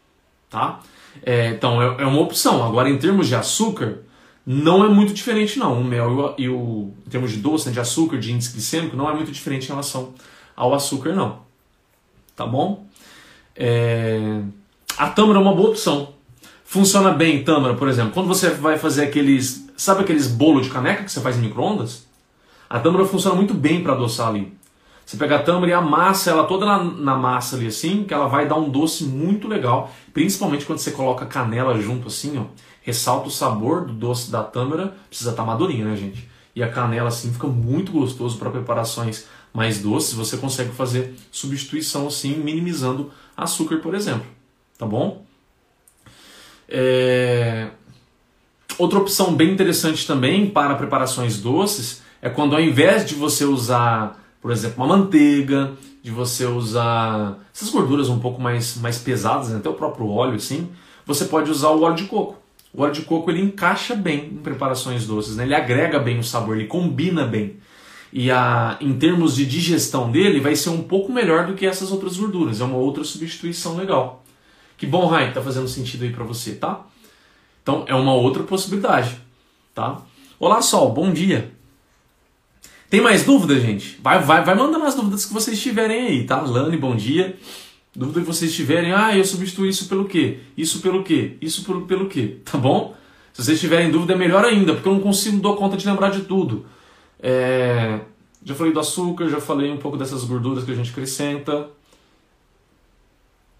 [0.50, 0.80] tá?
[1.22, 2.62] É, então é, é, uma opção.
[2.66, 4.00] Agora em termos de açúcar,
[4.44, 5.80] não é muito diferente não.
[5.80, 9.08] O mel e o, em termos de doce, né, de açúcar, de índice glicêmico, não
[9.08, 10.12] é muito diferente em relação
[10.54, 11.38] ao açúcar não.
[12.36, 12.84] Tá bom?
[13.56, 14.42] É...
[14.98, 16.12] A tâmara é uma boa opção.
[16.62, 21.04] Funciona bem tâmara, por exemplo, quando você vai fazer aqueles Sabe aqueles bolo de caneca
[21.04, 22.04] que você faz em micro-ondas?
[22.68, 24.52] A tâmara funciona muito bem para adoçar ali.
[25.06, 28.26] Você pega a tâmara e amassa ela toda na, na, massa ali assim, que ela
[28.26, 29.88] vai dar um doce muito legal.
[30.12, 32.46] Principalmente quando você coloca canela junto assim, ó.
[32.82, 34.96] Ressalta o sabor do doce da tâmara.
[35.08, 36.28] Precisa estar tá madurinha, né, gente?
[36.56, 40.12] E a canela assim fica muito gostoso para preparações mais doces.
[40.14, 44.26] Você consegue fazer substituição assim, minimizando açúcar, por exemplo.
[44.76, 45.24] Tá bom?
[46.68, 47.68] É...
[48.78, 54.22] Outra opção bem interessante também para preparações doces é quando ao invés de você usar,
[54.40, 55.72] por exemplo, uma manteiga,
[56.02, 59.56] de você usar essas gorduras um pouco mais, mais pesadas, né?
[59.56, 60.68] até o próprio óleo assim,
[61.04, 62.38] você pode usar o óleo de coco.
[62.72, 65.44] O óleo de coco ele encaixa bem em preparações doces, né?
[65.44, 67.56] ele agrega bem o sabor, ele combina bem.
[68.12, 71.92] E a, em termos de digestão dele, vai ser um pouco melhor do que essas
[71.92, 72.60] outras gorduras.
[72.60, 74.24] É uma outra substituição legal.
[74.78, 76.86] Que bom, Rai, tá fazendo sentido aí para você, tá?
[77.68, 79.20] Então é uma outra possibilidade,
[79.74, 80.00] tá?
[80.40, 81.52] Olá, Sol, bom dia.
[82.88, 84.00] Tem mais dúvida, gente?
[84.02, 86.40] Vai, vai, vai mandando as dúvidas que vocês tiverem aí, tá?
[86.40, 87.38] Lani, bom dia.
[87.94, 90.38] Dúvida que vocês tiverem, ah, eu substituo isso pelo quê?
[90.56, 91.36] Isso pelo quê?
[91.42, 92.38] Isso pelo, pelo quê?
[92.50, 92.96] Tá bom?
[93.34, 96.08] Se vocês tiverem dúvida, é melhor ainda, porque eu não consigo dar conta de lembrar
[96.08, 96.64] de tudo.
[97.20, 98.00] É...
[98.42, 101.68] Já falei do açúcar, já falei um pouco dessas gorduras que a gente acrescenta.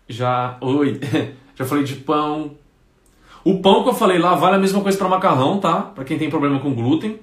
[0.09, 0.57] Já.
[0.63, 0.99] Oi!
[1.55, 2.57] já falei de pão,
[3.51, 5.81] o pão que eu falei lá vale a mesma coisa para macarrão, tá?
[5.81, 7.19] Para quem tem problema com glúten.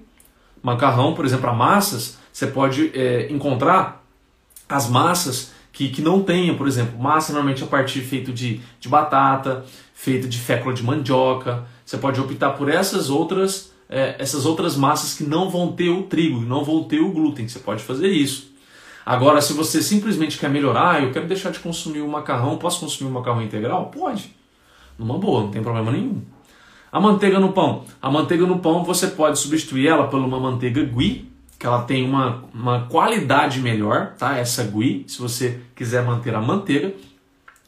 [0.64, 4.04] Macarrão, por exemplo, para massas, você pode é, encontrar
[4.68, 8.90] as massas que, que não tenham, por exemplo, massa normalmente a partir feito de, de
[8.90, 11.64] batata, feita de fécula de mandioca.
[11.86, 16.04] Você pode optar por essas outras é, essas outras massas que não vão ter o
[16.04, 17.48] trigo, não vão ter o glúten.
[17.48, 18.52] Você pode fazer isso.
[19.06, 23.12] Agora, se você simplesmente quer melhorar, eu quero deixar de consumir o macarrão, posso consumir
[23.12, 23.92] o macarrão integral?
[23.92, 24.34] Pode.
[24.98, 26.22] Numa boa, não tem problema nenhum.
[26.92, 27.84] A manteiga no pão.
[28.02, 31.30] A manteiga no pão você pode substituir ela por uma manteiga ghee,
[31.60, 34.38] que ela tem uma, uma qualidade melhor, tá?
[34.38, 36.94] Essa ghee, se você quiser manter a manteiga.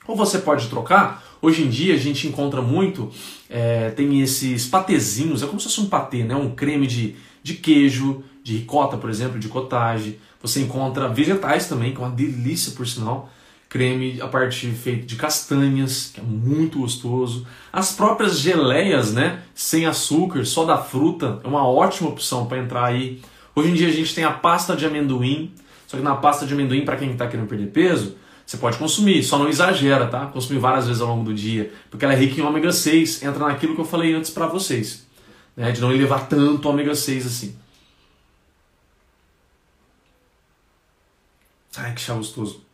[0.07, 1.23] Ou você pode trocar.
[1.41, 3.11] Hoje em dia a gente encontra muito,
[3.49, 6.35] é, tem esses patezinhos, é como se fosse um patê, né?
[6.35, 10.19] Um creme de, de queijo, de ricota, por exemplo, de cottage.
[10.41, 13.29] Você encontra vegetais também, que é uma delícia por sinal
[13.69, 17.45] creme a partir feito de castanhas, que é muito gostoso.
[17.71, 22.85] As próprias geleias, né, sem açúcar, só da fruta, é uma ótima opção para entrar
[22.85, 23.21] aí.
[23.55, 25.53] Hoje em dia a gente tem a pasta de amendoim,
[25.85, 28.15] só que na pasta de amendoim, para quem está querendo perder peso,
[28.45, 30.27] você pode consumir, só não exagera, tá?
[30.27, 33.45] Consumir várias vezes ao longo do dia, porque ela é rica em ômega 6, entra
[33.45, 35.05] naquilo que eu falei antes para vocês,
[35.55, 37.55] né, de não elevar tanto ômega 6 assim.
[41.75, 42.66] Ai, que chá gostoso.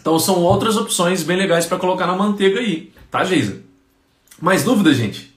[0.00, 3.62] Então são outras opções bem legais para colocar na manteiga aí, tá, Geisa?
[4.40, 5.34] Mais dúvida, gente?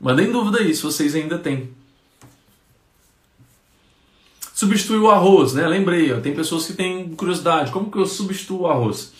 [0.00, 1.70] Mandem dúvida aí se vocês ainda têm.
[4.54, 5.66] Substituir o arroz, né?
[5.66, 7.72] Lembrei, ó, tem pessoas que têm curiosidade.
[7.72, 9.12] Como que eu substituo o arroz?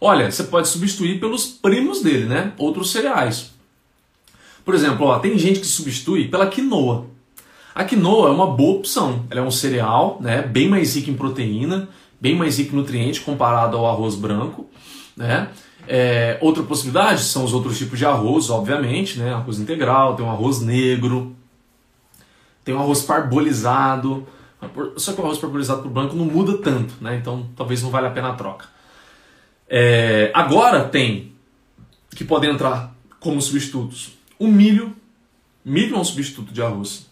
[0.00, 2.52] Olha, você pode substituir pelos primos dele, né?
[2.58, 3.52] Outros cereais.
[4.64, 7.06] Por exemplo, ó, tem gente que substitui pela quinoa.
[7.74, 9.24] A quinoa é uma boa opção.
[9.30, 10.42] Ela é um cereal, né?
[10.42, 11.88] Bem mais rico em proteína
[12.20, 14.68] bem mais rico em nutrientes comparado ao arroz branco,
[15.16, 15.48] né?
[15.88, 19.32] É, outra possibilidade são os outros tipos de arroz, obviamente, né?
[19.32, 21.36] Arroz integral, tem um arroz negro,
[22.64, 24.26] tem um arroz parbolizado.
[24.96, 27.16] Só que o arroz parbolizado para o branco não muda tanto, né?
[27.16, 28.66] Então talvez não valha a pena a troca.
[29.68, 31.32] É, agora tem
[32.10, 34.96] que podem entrar como substitutos o milho.
[35.64, 37.06] Milho é um substituto de arroz.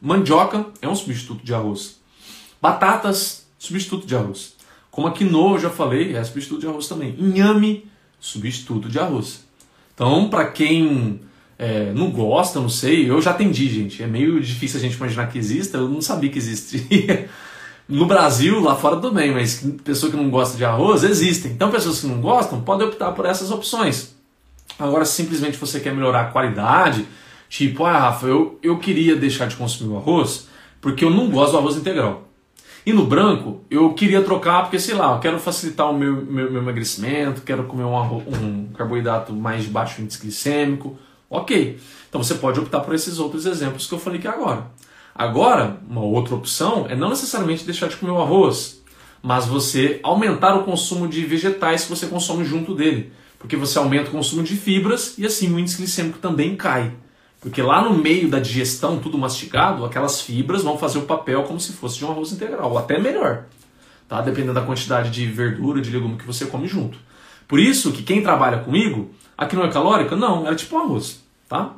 [0.00, 1.98] Mandioca é um substituto de arroz.
[2.60, 4.54] Batatas substituto de arroz.
[4.90, 7.14] Como a quinoa, eu já falei, é substituto de arroz também.
[7.18, 7.86] Inhame,
[8.18, 9.44] substituto de arroz.
[9.94, 11.20] Então, para quem
[11.58, 14.02] é, não gosta, não sei, eu já atendi, gente.
[14.02, 17.28] É meio difícil a gente imaginar que exista, eu não sabia que existia.
[17.88, 21.52] No Brasil, lá fora também, mas pessoa que não gosta de arroz, existem.
[21.52, 24.14] Então, pessoas que não gostam podem optar por essas opções.
[24.78, 27.06] Agora, simplesmente você quer melhorar a qualidade,
[27.48, 30.48] tipo, ah, Rafa, eu, eu queria deixar de consumir o arroz
[30.82, 32.27] porque eu não gosto do arroz integral.
[32.88, 36.50] E no branco, eu queria trocar porque, sei lá, eu quero facilitar o meu, meu,
[36.50, 40.96] meu emagrecimento, quero comer um, um carboidrato mais de baixo índice glicêmico.
[41.28, 41.78] Ok.
[42.08, 44.70] Então você pode optar por esses outros exemplos que eu falei aqui agora.
[45.14, 48.82] Agora, uma outra opção é não necessariamente deixar de comer o arroz,
[49.22, 53.12] mas você aumentar o consumo de vegetais que você consome junto dele.
[53.38, 56.94] Porque você aumenta o consumo de fibras e assim o índice glicêmico também cai.
[57.40, 61.60] Porque lá no meio da digestão, tudo mastigado, aquelas fibras vão fazer o papel como
[61.60, 63.44] se fosse de um arroz integral, ou até melhor,
[64.08, 64.20] tá?
[64.20, 66.98] dependendo da quantidade de verdura, de legume que você come junto.
[67.46, 70.16] Por isso que quem trabalha comigo, aqui não é calórica?
[70.16, 71.74] Não, é tipo um arroz, tá?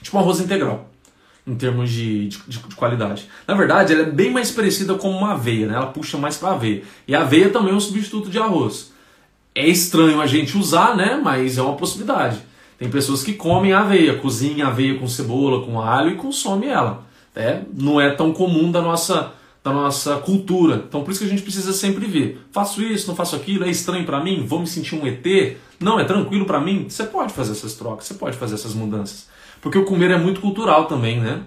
[0.00, 0.88] Tipo um arroz integral,
[1.44, 3.28] em termos de, de, de qualidade.
[3.46, 5.74] Na verdade, ela é bem mais parecida com uma aveia, né?
[5.74, 6.84] ela puxa mais para aveia.
[7.08, 8.92] E a aveia também é um substituto de arroz.
[9.52, 11.20] É estranho a gente usar, né?
[11.22, 12.38] mas é uma possibilidade.
[12.78, 17.04] Tem pessoas que comem aveia, cozinham aveia com cebola, com alho e consomem ela.
[17.34, 19.32] É, não é tão comum da nossa,
[19.64, 20.84] da nossa cultura.
[20.86, 22.40] Então por isso que a gente precisa sempre ver.
[22.52, 25.56] Faço isso, não faço aquilo, é estranho para mim, vou me sentir um ET.
[25.80, 26.86] Não, é tranquilo para mim.
[26.88, 29.26] Você pode fazer essas trocas, você pode fazer essas mudanças.
[29.60, 31.42] Porque o comer é muito cultural também, né?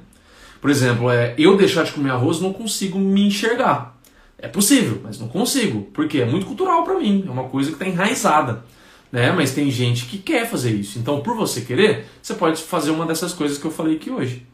[0.60, 3.98] Por exemplo, é, eu deixar de comer arroz não consigo me enxergar.
[4.38, 5.88] É possível, mas não consigo.
[5.94, 8.64] Porque é muito cultural para mim, é uma coisa que está enraizada
[9.12, 9.32] né?
[9.32, 11.00] Mas tem gente que quer fazer isso.
[11.00, 14.46] Então, por você querer, você pode fazer uma dessas coisas que eu falei aqui hoje.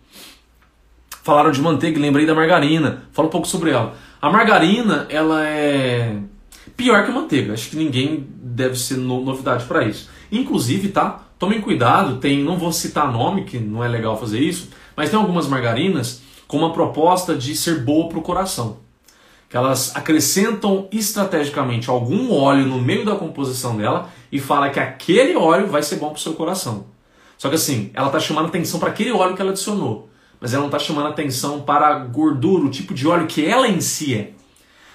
[1.23, 3.03] Falaram de manteiga, lembrei da margarina.
[3.11, 3.95] Fala um pouco sobre ela.
[4.21, 6.17] A margarina, ela é
[6.77, 7.53] pior que a manteiga.
[7.53, 10.09] Acho que ninguém deve ser no, novidade para isso.
[10.31, 11.23] Inclusive, tá?
[11.37, 15.19] Tomem cuidado, tem, não vou citar nome, que não é legal fazer isso, mas tem
[15.19, 18.84] algumas margarinas com uma proposta de ser boa para o coração
[19.49, 25.35] que elas acrescentam estrategicamente algum óleo no meio da composição dela e fala que aquele
[25.35, 26.85] óleo vai ser bom para o seu coração.
[27.37, 30.61] Só que assim, ela está chamando atenção para aquele óleo que ela adicionou, mas ela
[30.61, 34.15] não está chamando atenção para a gordura, o tipo de óleo que ela em si
[34.15, 34.31] é.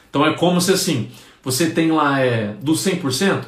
[0.09, 1.11] Então é como se assim,
[1.43, 3.45] você tem lá é, do 100%,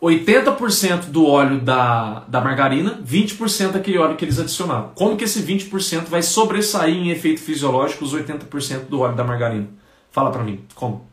[0.00, 4.92] 80% do óleo da, da margarina, 20% daquele óleo que eles adicionaram.
[4.94, 9.68] Como que esse 20% vai sobressair em efeito fisiológico os 80% do óleo da margarina?
[10.10, 11.06] Fala pra mim, como?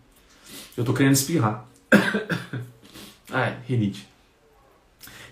[0.75, 1.65] Eu tô querendo espirrar.
[3.31, 4.07] Ai, rinite.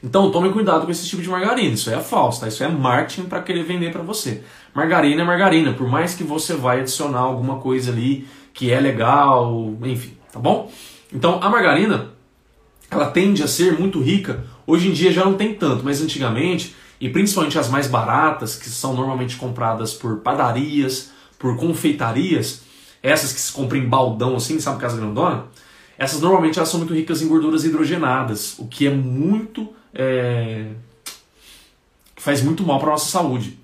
[0.04, 1.74] Então tome cuidado com esse tipo de margarina.
[1.74, 2.48] Isso é falso, tá?
[2.48, 4.44] Isso é marketing para querer vender para você.
[4.74, 9.74] Margarina é margarina, por mais que você vai adicionar alguma coisa ali que é legal,
[9.84, 10.72] enfim, tá bom?
[11.12, 12.10] Então a margarina
[12.92, 14.46] ela tende a ser muito rica.
[14.68, 18.70] Hoje em dia já não tem tanto, mas antigamente, e principalmente as mais baratas, que
[18.70, 22.62] são normalmente compradas por padarias, por confeitarias,
[23.04, 25.46] essas que se compram em baldão assim, sabe, casa grandona,
[25.98, 29.70] essas normalmente elas são muito ricas em gorduras hidrogenadas, o que é muito.
[29.94, 30.70] É,
[32.16, 33.60] faz muito mal para nossa saúde.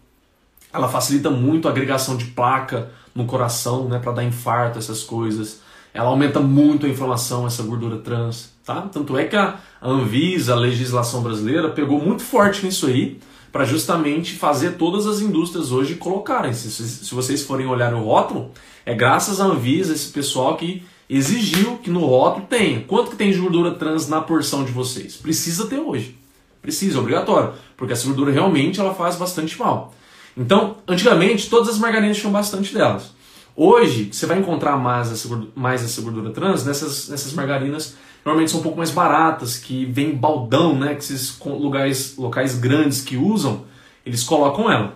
[0.71, 5.61] Ela facilita muito a agregação de placa no coração, né, para dar infarto, essas coisas.
[5.93, 8.81] Ela aumenta muito a inflamação, essa gordura trans, tá?
[8.81, 13.19] Tanto é que a Anvisa, a legislação brasileira, pegou muito forte nisso aí,
[13.51, 16.53] para justamente fazer todas as indústrias hoje colocarem.
[16.53, 18.51] Se, se vocês forem olhar o rótulo,
[18.85, 22.81] é graças à Anvisa, esse pessoal que exigiu que no rótulo tenha.
[22.81, 25.15] Quanto que tem de gordura trans na porção de vocês?
[25.15, 26.15] Precisa ter hoje.
[26.61, 27.53] Precisa, é obrigatório.
[27.75, 29.93] Porque essa gordura realmente ela faz bastante mal.
[30.37, 33.11] Então, antigamente, todas as margarinas tinham bastante delas.
[33.55, 38.51] Hoje, você vai encontrar mais essa, gordura, mais essa gordura trans nessas, nessas margarinas, normalmente
[38.51, 40.95] são um pouco mais baratas, que vem baldão, né?
[40.95, 43.65] Que esses lugares, locais grandes que usam,
[44.05, 44.95] eles colocam ela.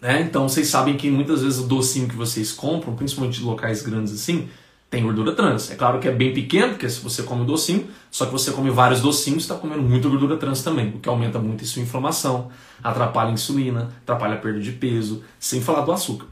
[0.00, 0.22] Né?
[0.22, 4.12] Então, vocês sabem que muitas vezes o docinho que vocês compram, principalmente de locais grandes
[4.12, 4.48] assim,
[4.90, 5.70] tem gordura trans.
[5.70, 8.70] É claro que é bem pequeno, porque se você come docinho, só que você come
[8.70, 12.48] vários docinhos, está comendo muita gordura trans também, o que aumenta muito a sua inflamação,
[12.82, 16.26] atrapalha a insulina, atrapalha a perda de peso, sem falar do açúcar.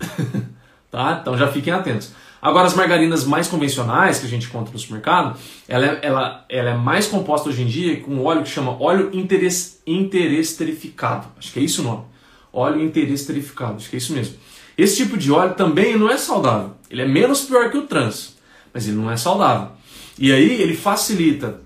[0.91, 1.19] tá?
[1.21, 2.13] Então já fiquem atentos.
[2.47, 5.37] Agora, as margarinas mais convencionais que a gente encontra no supermercado,
[5.67, 9.11] ela é, ela, ela é mais composta hoje em dia com óleo que chama óleo
[9.13, 11.27] interesterificado.
[11.37, 12.05] Acho que é isso o nome.
[12.53, 14.37] Óleo interesterificado, acho que é isso mesmo.
[14.79, 16.75] Esse tipo de óleo também não é saudável.
[16.89, 18.37] Ele é menos pior que o trans
[18.73, 19.71] mas ele não é saudável.
[20.17, 21.61] E aí ele facilita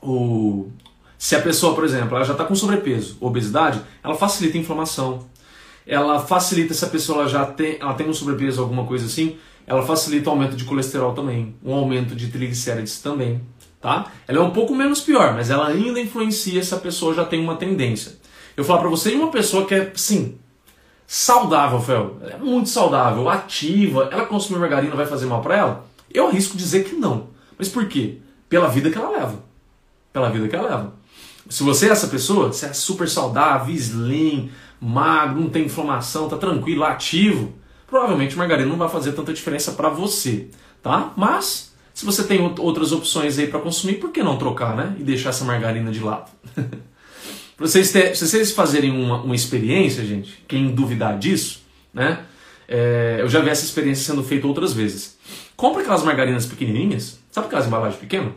[0.00, 0.70] o.
[1.18, 5.26] Se a pessoa, por exemplo, ela já está com sobrepeso, obesidade, ela facilita a inflamação.
[5.84, 9.36] Ela facilita se a pessoa já tem, ela tem um sobrepeso, alguma coisa assim,
[9.68, 13.42] ela facilita o aumento de colesterol também, um aumento de triglicérides também,
[13.80, 14.10] tá?
[14.26, 17.38] Ela é um pouco menos pior, mas ela ainda influencia se a pessoa já tem
[17.38, 18.16] uma tendência.
[18.56, 20.38] Eu falo para você, uma pessoa que é, sim,
[21.06, 25.86] saudável, Fel, é muito saudável, ativa, ela consumir margarina vai fazer mal para ela?
[26.12, 27.28] Eu arrisco dizer que não.
[27.58, 28.18] Mas por quê?
[28.48, 29.44] Pela vida que ela leva.
[30.12, 30.94] Pela vida que ela leva.
[31.48, 34.50] Se você é essa pessoa, você é super saudável, slim,
[34.80, 37.52] magro, não tem inflamação, tá tranquilo, ativo,
[37.88, 40.48] provavelmente margarina não vai fazer tanta diferença para você,
[40.82, 41.12] tá?
[41.16, 44.94] Mas se você tem outras opções aí para consumir, por que não trocar, né?
[45.00, 46.30] E deixar essa margarina de lado.
[46.54, 51.62] para vocês, ter, se vocês fazerem uma, uma experiência, gente, quem duvidar disso,
[51.92, 52.24] né?
[52.68, 55.18] É, eu já vi essa experiência sendo feita outras vezes.
[55.56, 58.34] Compra aquelas margarinas pequenininhas, sabe aquelas embalagens pequenas?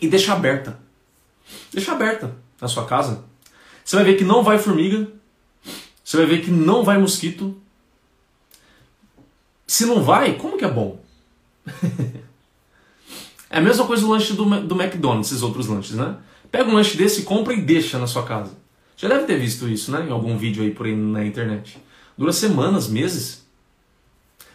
[0.00, 0.78] E deixa aberta.
[1.72, 3.24] Deixa aberta na sua casa.
[3.84, 5.08] Você vai ver que não vai formiga.
[6.04, 7.56] Você vai ver que não vai mosquito.
[9.68, 10.98] Se não vai, como que é bom?
[13.50, 16.16] é a mesma coisa do lanche do, do McDonald's, esses outros lanches, né?
[16.50, 18.56] Pega um lanche desse, compra e deixa na sua casa.
[18.96, 20.06] Já deve ter visto isso, né?
[20.08, 21.76] Em algum vídeo aí por aí na internet.
[22.16, 23.46] Dura semanas, meses.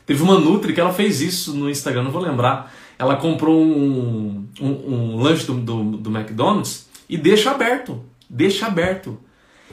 [0.04, 2.74] Teve uma Nutri que ela fez isso no Instagram, não vou lembrar.
[2.98, 8.04] Ela comprou um, um, um lanche do, do, do, McDonald's e deixa aberto.
[8.28, 9.20] Deixa aberto.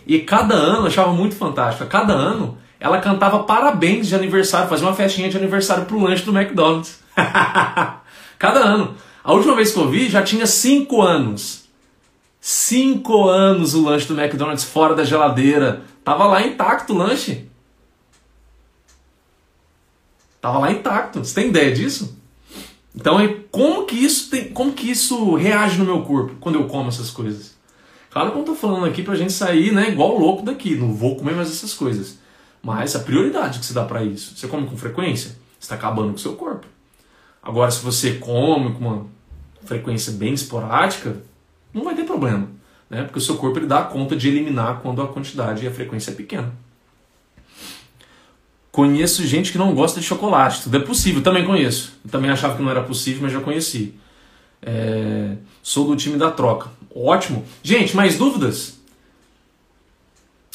[0.07, 4.87] E cada ano, eu achava muito fantástico, cada ano ela cantava parabéns de aniversário, fazia
[4.87, 6.99] uma festinha de aniversário pro lanche do McDonald's.
[8.39, 8.97] cada ano.
[9.23, 11.69] A última vez que eu vi já tinha cinco anos.
[12.41, 15.83] Cinco anos o lanche do McDonald's fora da geladeira.
[16.03, 17.47] Tava lá intacto o lanche.
[20.41, 21.19] Tava lá intacto.
[21.19, 22.19] Você tem ideia disso?
[22.97, 23.19] Então,
[23.51, 27.11] como que isso tem, como que isso reage no meu corpo quando eu como essas
[27.11, 27.55] coisas?
[28.11, 30.93] Claro que eu não tô falando aqui pra gente sair, né, igual louco daqui, não
[30.93, 32.19] vou comer mais essas coisas.
[32.63, 36.17] Mas a prioridade que você dá para isso, você come com frequência, está acabando com
[36.17, 36.67] o seu corpo.
[37.43, 39.07] Agora, se você come com uma
[39.65, 41.17] frequência bem esporádica,
[41.73, 42.49] não vai ter problema,
[42.89, 43.03] né?
[43.05, 46.11] Porque o seu corpo ele dá conta de eliminar quando a quantidade e a frequência
[46.11, 46.53] é pequena.
[48.71, 50.63] Conheço gente que não gosta de chocolate.
[50.63, 51.95] Tudo é possível, também conheço.
[52.11, 53.95] Também achava que não era possível, mas já conheci.
[54.63, 55.37] É...
[55.63, 56.71] Sou do time da troca.
[56.95, 57.45] Ótimo.
[57.63, 58.80] Gente, mais dúvidas?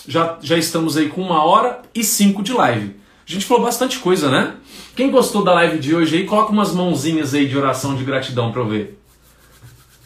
[0.08, 2.96] Já, já estamos aí com uma hora e cinco de live.
[3.28, 4.56] A gente falou bastante coisa, né?
[4.96, 8.52] Quem gostou da live de hoje aí, coloca umas mãozinhas aí de oração de gratidão
[8.52, 9.00] para eu ver.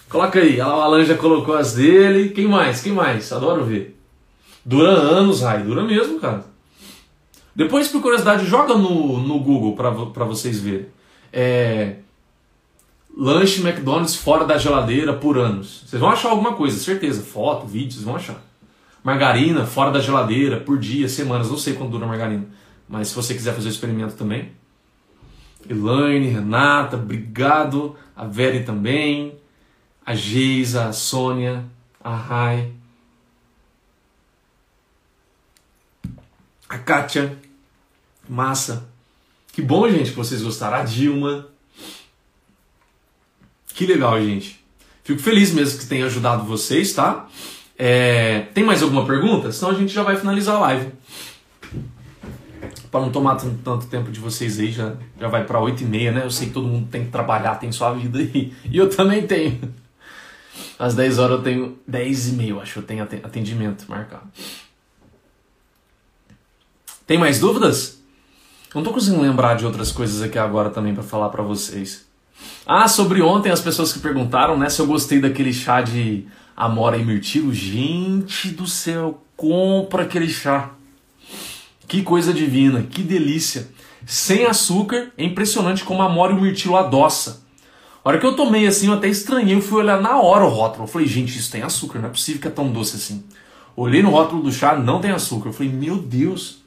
[0.09, 0.59] Coloca aí.
[0.59, 2.29] A Alan já colocou as dele.
[2.29, 2.81] Quem mais?
[2.81, 3.31] Quem mais?
[3.31, 3.99] Adoro ver.
[4.65, 5.63] Dura anos, Rai.
[5.63, 6.45] Dura mesmo, cara.
[7.55, 10.87] Depois, por curiosidade, joga no, no Google para vocês verem.
[11.31, 11.97] É,
[13.15, 15.83] Lanche McDonald's fora da geladeira por anos.
[15.85, 17.21] Vocês vão achar alguma coisa, certeza.
[17.21, 18.41] Foto, vídeo, vocês vão achar.
[19.09, 21.49] Margarina fora da geladeira por dia, semanas.
[21.49, 22.45] Não sei quanto dura a margarina.
[22.87, 24.51] Mas se você quiser fazer o experimento também.
[25.67, 27.95] Elaine, Renata, obrigado.
[28.15, 29.35] A Veri também.
[30.05, 31.65] A Geisa, a Sônia,
[31.99, 32.71] a Rai.
[36.67, 37.35] A Kátia.
[38.27, 38.87] Massa.
[39.51, 40.77] Que bom, gente, que vocês gostaram.
[40.77, 41.47] A Dilma.
[43.73, 44.63] Que legal, gente.
[45.03, 47.27] Fico feliz mesmo que tenha ajudado vocês, tá?
[47.81, 48.41] É...
[48.53, 49.53] Tem mais alguma pergunta?
[49.53, 50.91] Senão a gente já vai finalizar a live.
[52.91, 56.11] Para não tomar tanto tempo de vocês aí, já, já vai para 8 e meia,
[56.11, 56.25] né?
[56.25, 58.53] Eu sei que todo mundo tem que trabalhar, tem sua vida aí.
[58.69, 59.73] E eu também tenho.
[60.77, 64.27] Às 10 horas eu tenho 10 e meia, acho eu tenho atendimento marcado.
[67.07, 68.01] Tem mais dúvidas?
[68.75, 72.07] Não tô conseguindo lembrar de outras coisas aqui agora também para falar para vocês.
[72.65, 76.27] Ah, sobre ontem as pessoas que perguntaram, né, se eu gostei daquele chá de
[76.59, 77.53] amora e mirtilo.
[77.53, 80.71] Gente do céu, compra aquele chá.
[81.87, 83.69] Que coisa divina, que delícia.
[84.05, 87.41] Sem açúcar, é impressionante como a amora e o mirtilo adoça.
[88.03, 90.49] A hora que eu tomei assim, eu até estranhei, eu fui olhar na hora o
[90.49, 90.83] rótulo.
[90.83, 93.23] Eu falei, gente, isso tem açúcar, não é possível que é tão doce assim.
[93.75, 95.49] Olhei no rótulo do chá, não tem açúcar.
[95.49, 96.59] Eu falei, meu Deus,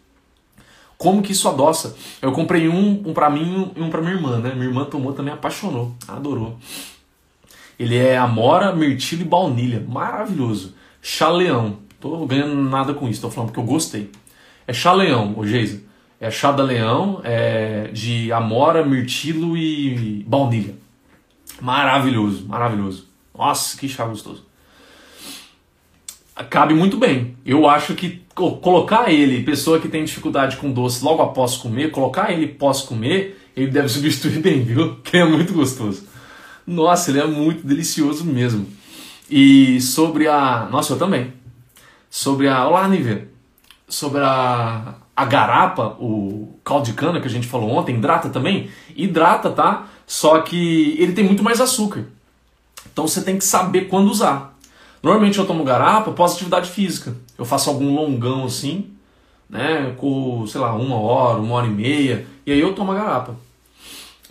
[0.97, 1.97] como que isso adoça?
[2.21, 4.55] Eu comprei um, um para mim e um para minha irmã, né?
[4.55, 6.59] Minha irmã tomou também, apaixonou, adorou.
[7.83, 9.85] Ele é amora, mirtilo e baunilha.
[9.89, 10.75] Maravilhoso.
[11.01, 11.79] Chaleão.
[11.99, 14.11] Tô ganhando nada com isso, tô falando porque eu gostei.
[14.67, 15.83] É chaleão, o Geisa.
[16.21, 20.75] É chá da leão, é de amora, mirtilo e baunilha.
[21.61, 23.09] Maravilhoso, maravilhoso.
[23.37, 24.45] Nossa, que chá gostoso
[26.49, 27.37] cabe muito bem.
[27.45, 32.33] Eu acho que colocar ele, pessoa que tem dificuldade com doce logo após comer, colocar
[32.33, 34.97] ele pós comer, ele deve substituir bem, viu?
[35.05, 36.07] Que é muito gostoso.
[36.67, 38.67] Nossa, ele é muito delicioso mesmo.
[39.31, 40.69] E sobre a.
[40.71, 41.33] Nossa, eu também.
[42.11, 42.67] Sobre a.
[42.67, 43.29] Olá, Nívia.
[43.89, 48.71] Sobre a, a garapa, o caldo de cana que a gente falou ontem, hidrata também?
[48.97, 49.87] Hidrata, tá?
[50.07, 52.07] Só que ele tem muito mais açúcar.
[52.93, 54.57] Então você tem que saber quando usar.
[55.03, 57.17] Normalmente eu tomo garapa pós atividade física.
[57.37, 58.91] Eu faço algum longão assim,
[59.51, 62.95] né, com, sei lá, uma hora, uma hora e meia, e aí eu tomo a
[62.95, 63.35] garapa.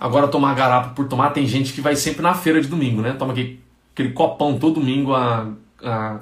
[0.01, 3.13] Agora tomar garapa por tomar, tem gente que vai sempre na feira de domingo, né?
[3.13, 5.49] Toma aquele, aquele copão todo domingo a,
[5.83, 6.19] a,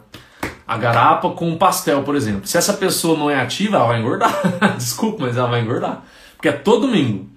[0.67, 2.45] a garapa com pastel, por exemplo.
[2.45, 4.37] Se essa pessoa não é ativa, ela vai engordar.
[4.75, 6.03] Desculpa, mas ela vai engordar.
[6.35, 7.29] Porque é todo domingo.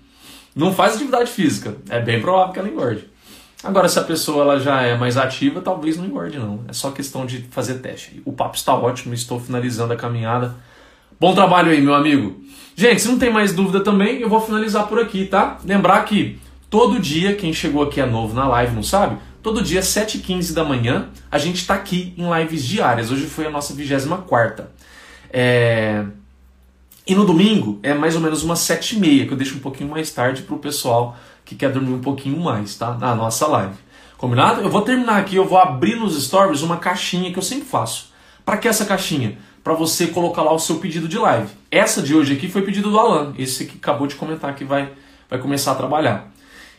[0.53, 1.77] Não faz atividade física.
[1.89, 3.09] É bem provável que ela engorde.
[3.63, 6.65] Agora, se a pessoa ela já é mais ativa, talvez não engorde, não.
[6.67, 8.21] É só questão de fazer teste.
[8.25, 10.57] O papo está ótimo, estou finalizando a caminhada.
[11.23, 12.43] Bom trabalho aí, meu amigo.
[12.75, 15.57] Gente, se não tem mais dúvida também, eu vou finalizar por aqui, tá?
[15.65, 16.37] Lembrar que
[16.69, 19.19] todo dia, quem chegou aqui é novo na live, não sabe?
[19.41, 23.13] Todo dia, 7h15 da manhã, a gente está aqui em lives diárias.
[23.13, 24.65] Hoje foi a nossa 24
[25.33, 26.05] é...
[27.07, 30.11] E no domingo é mais ou menos umas 7h30, que eu deixo um pouquinho mais
[30.11, 32.95] tarde para o pessoal que quer dormir um pouquinho mais, tá?
[32.95, 33.77] Na nossa live.
[34.19, 34.61] Combinado?
[34.61, 38.11] Eu vou terminar aqui, eu vou abrir nos stories uma caixinha que eu sempre faço.
[38.45, 39.39] Para que essa caixinha?
[39.63, 41.49] Para você colocar lá o seu pedido de live.
[41.71, 44.91] Essa de hoje aqui foi pedido do Alan, esse que acabou de comentar que vai,
[45.31, 46.33] vai começar a trabalhar.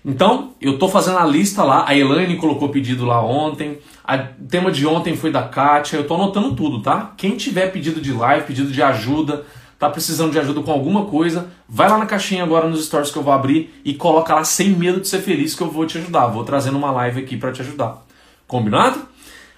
[0.06, 4.70] Então, eu tô fazendo a lista lá, a Elaine colocou pedido lá ontem, o tema
[4.70, 7.14] de ontem foi da Kátia, eu tô anotando tudo, tá?
[7.16, 9.46] Quem tiver pedido de live, pedido de ajuda,
[9.80, 13.18] tá precisando de ajuda com alguma coisa, vai lá na caixinha agora nos stories que
[13.18, 15.98] eu vou abrir e coloca lá sem medo de ser feliz que eu vou te
[15.98, 16.28] ajudar.
[16.28, 18.06] Vou trazendo uma live aqui para te ajudar.
[18.46, 19.08] Combinado?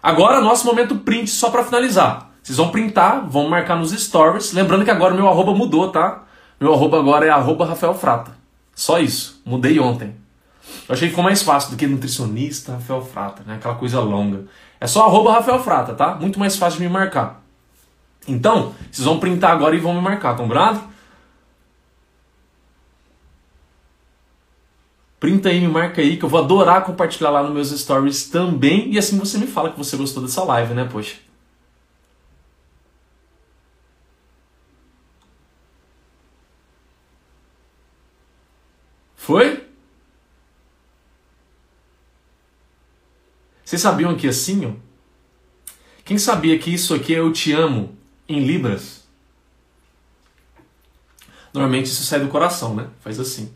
[0.02, 2.35] Agora nosso momento print só para finalizar.
[2.46, 4.54] Vocês vão printar, vão marcar nos stories.
[4.54, 6.26] Lembrando que agora meu arroba mudou, tá?
[6.62, 8.38] Meu arroba agora é arroba Rafael Frata.
[8.76, 9.42] Só isso.
[9.44, 10.16] Mudei ontem.
[10.88, 13.56] Eu achei que ficou mais fácil do que nutricionista Rafael Frata, né?
[13.56, 14.46] Aquela coisa longa.
[14.80, 16.14] É só arroba Rafael Frata, tá?
[16.14, 17.42] Muito mais fácil de me marcar.
[18.28, 20.80] Então, vocês vão printar agora e vão me marcar, combinado?
[25.20, 28.94] Printa aí, me marca aí, que eu vou adorar compartilhar lá nos meus stories também.
[28.94, 31.25] E assim você me fala que você gostou dessa live, né, poxa?
[39.26, 39.68] Foi?
[43.64, 44.74] Vocês sabiam que assim, ó?
[46.04, 47.98] Quem sabia que isso aqui é eu te amo
[48.30, 49.04] em libras.
[51.52, 52.88] Normalmente isso sai do coração, né?
[53.00, 53.52] Faz assim.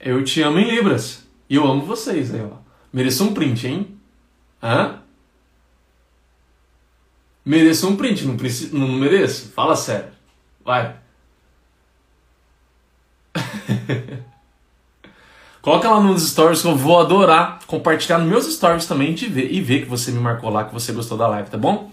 [0.00, 1.24] Eu te amo em libras.
[1.48, 2.56] E eu amo vocês aí, ó.
[2.92, 4.00] Mereço um print, hein?
[4.60, 5.00] Hã?
[7.44, 9.52] Mereço um print, não, preciso, não mereço?
[9.52, 10.12] Fala sério.
[10.64, 10.99] Vai.
[15.62, 19.60] Coloca lá nos stories que eu vou adorar compartilhar nos meus stories também ver, e
[19.60, 21.90] ver que você me marcou lá, que você gostou da live, tá bom?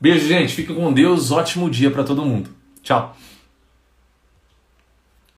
[0.00, 0.54] Beijo, gente.
[0.54, 1.30] Fica com Deus.
[1.30, 2.50] Ótimo dia para todo mundo.
[2.82, 3.16] Tchau.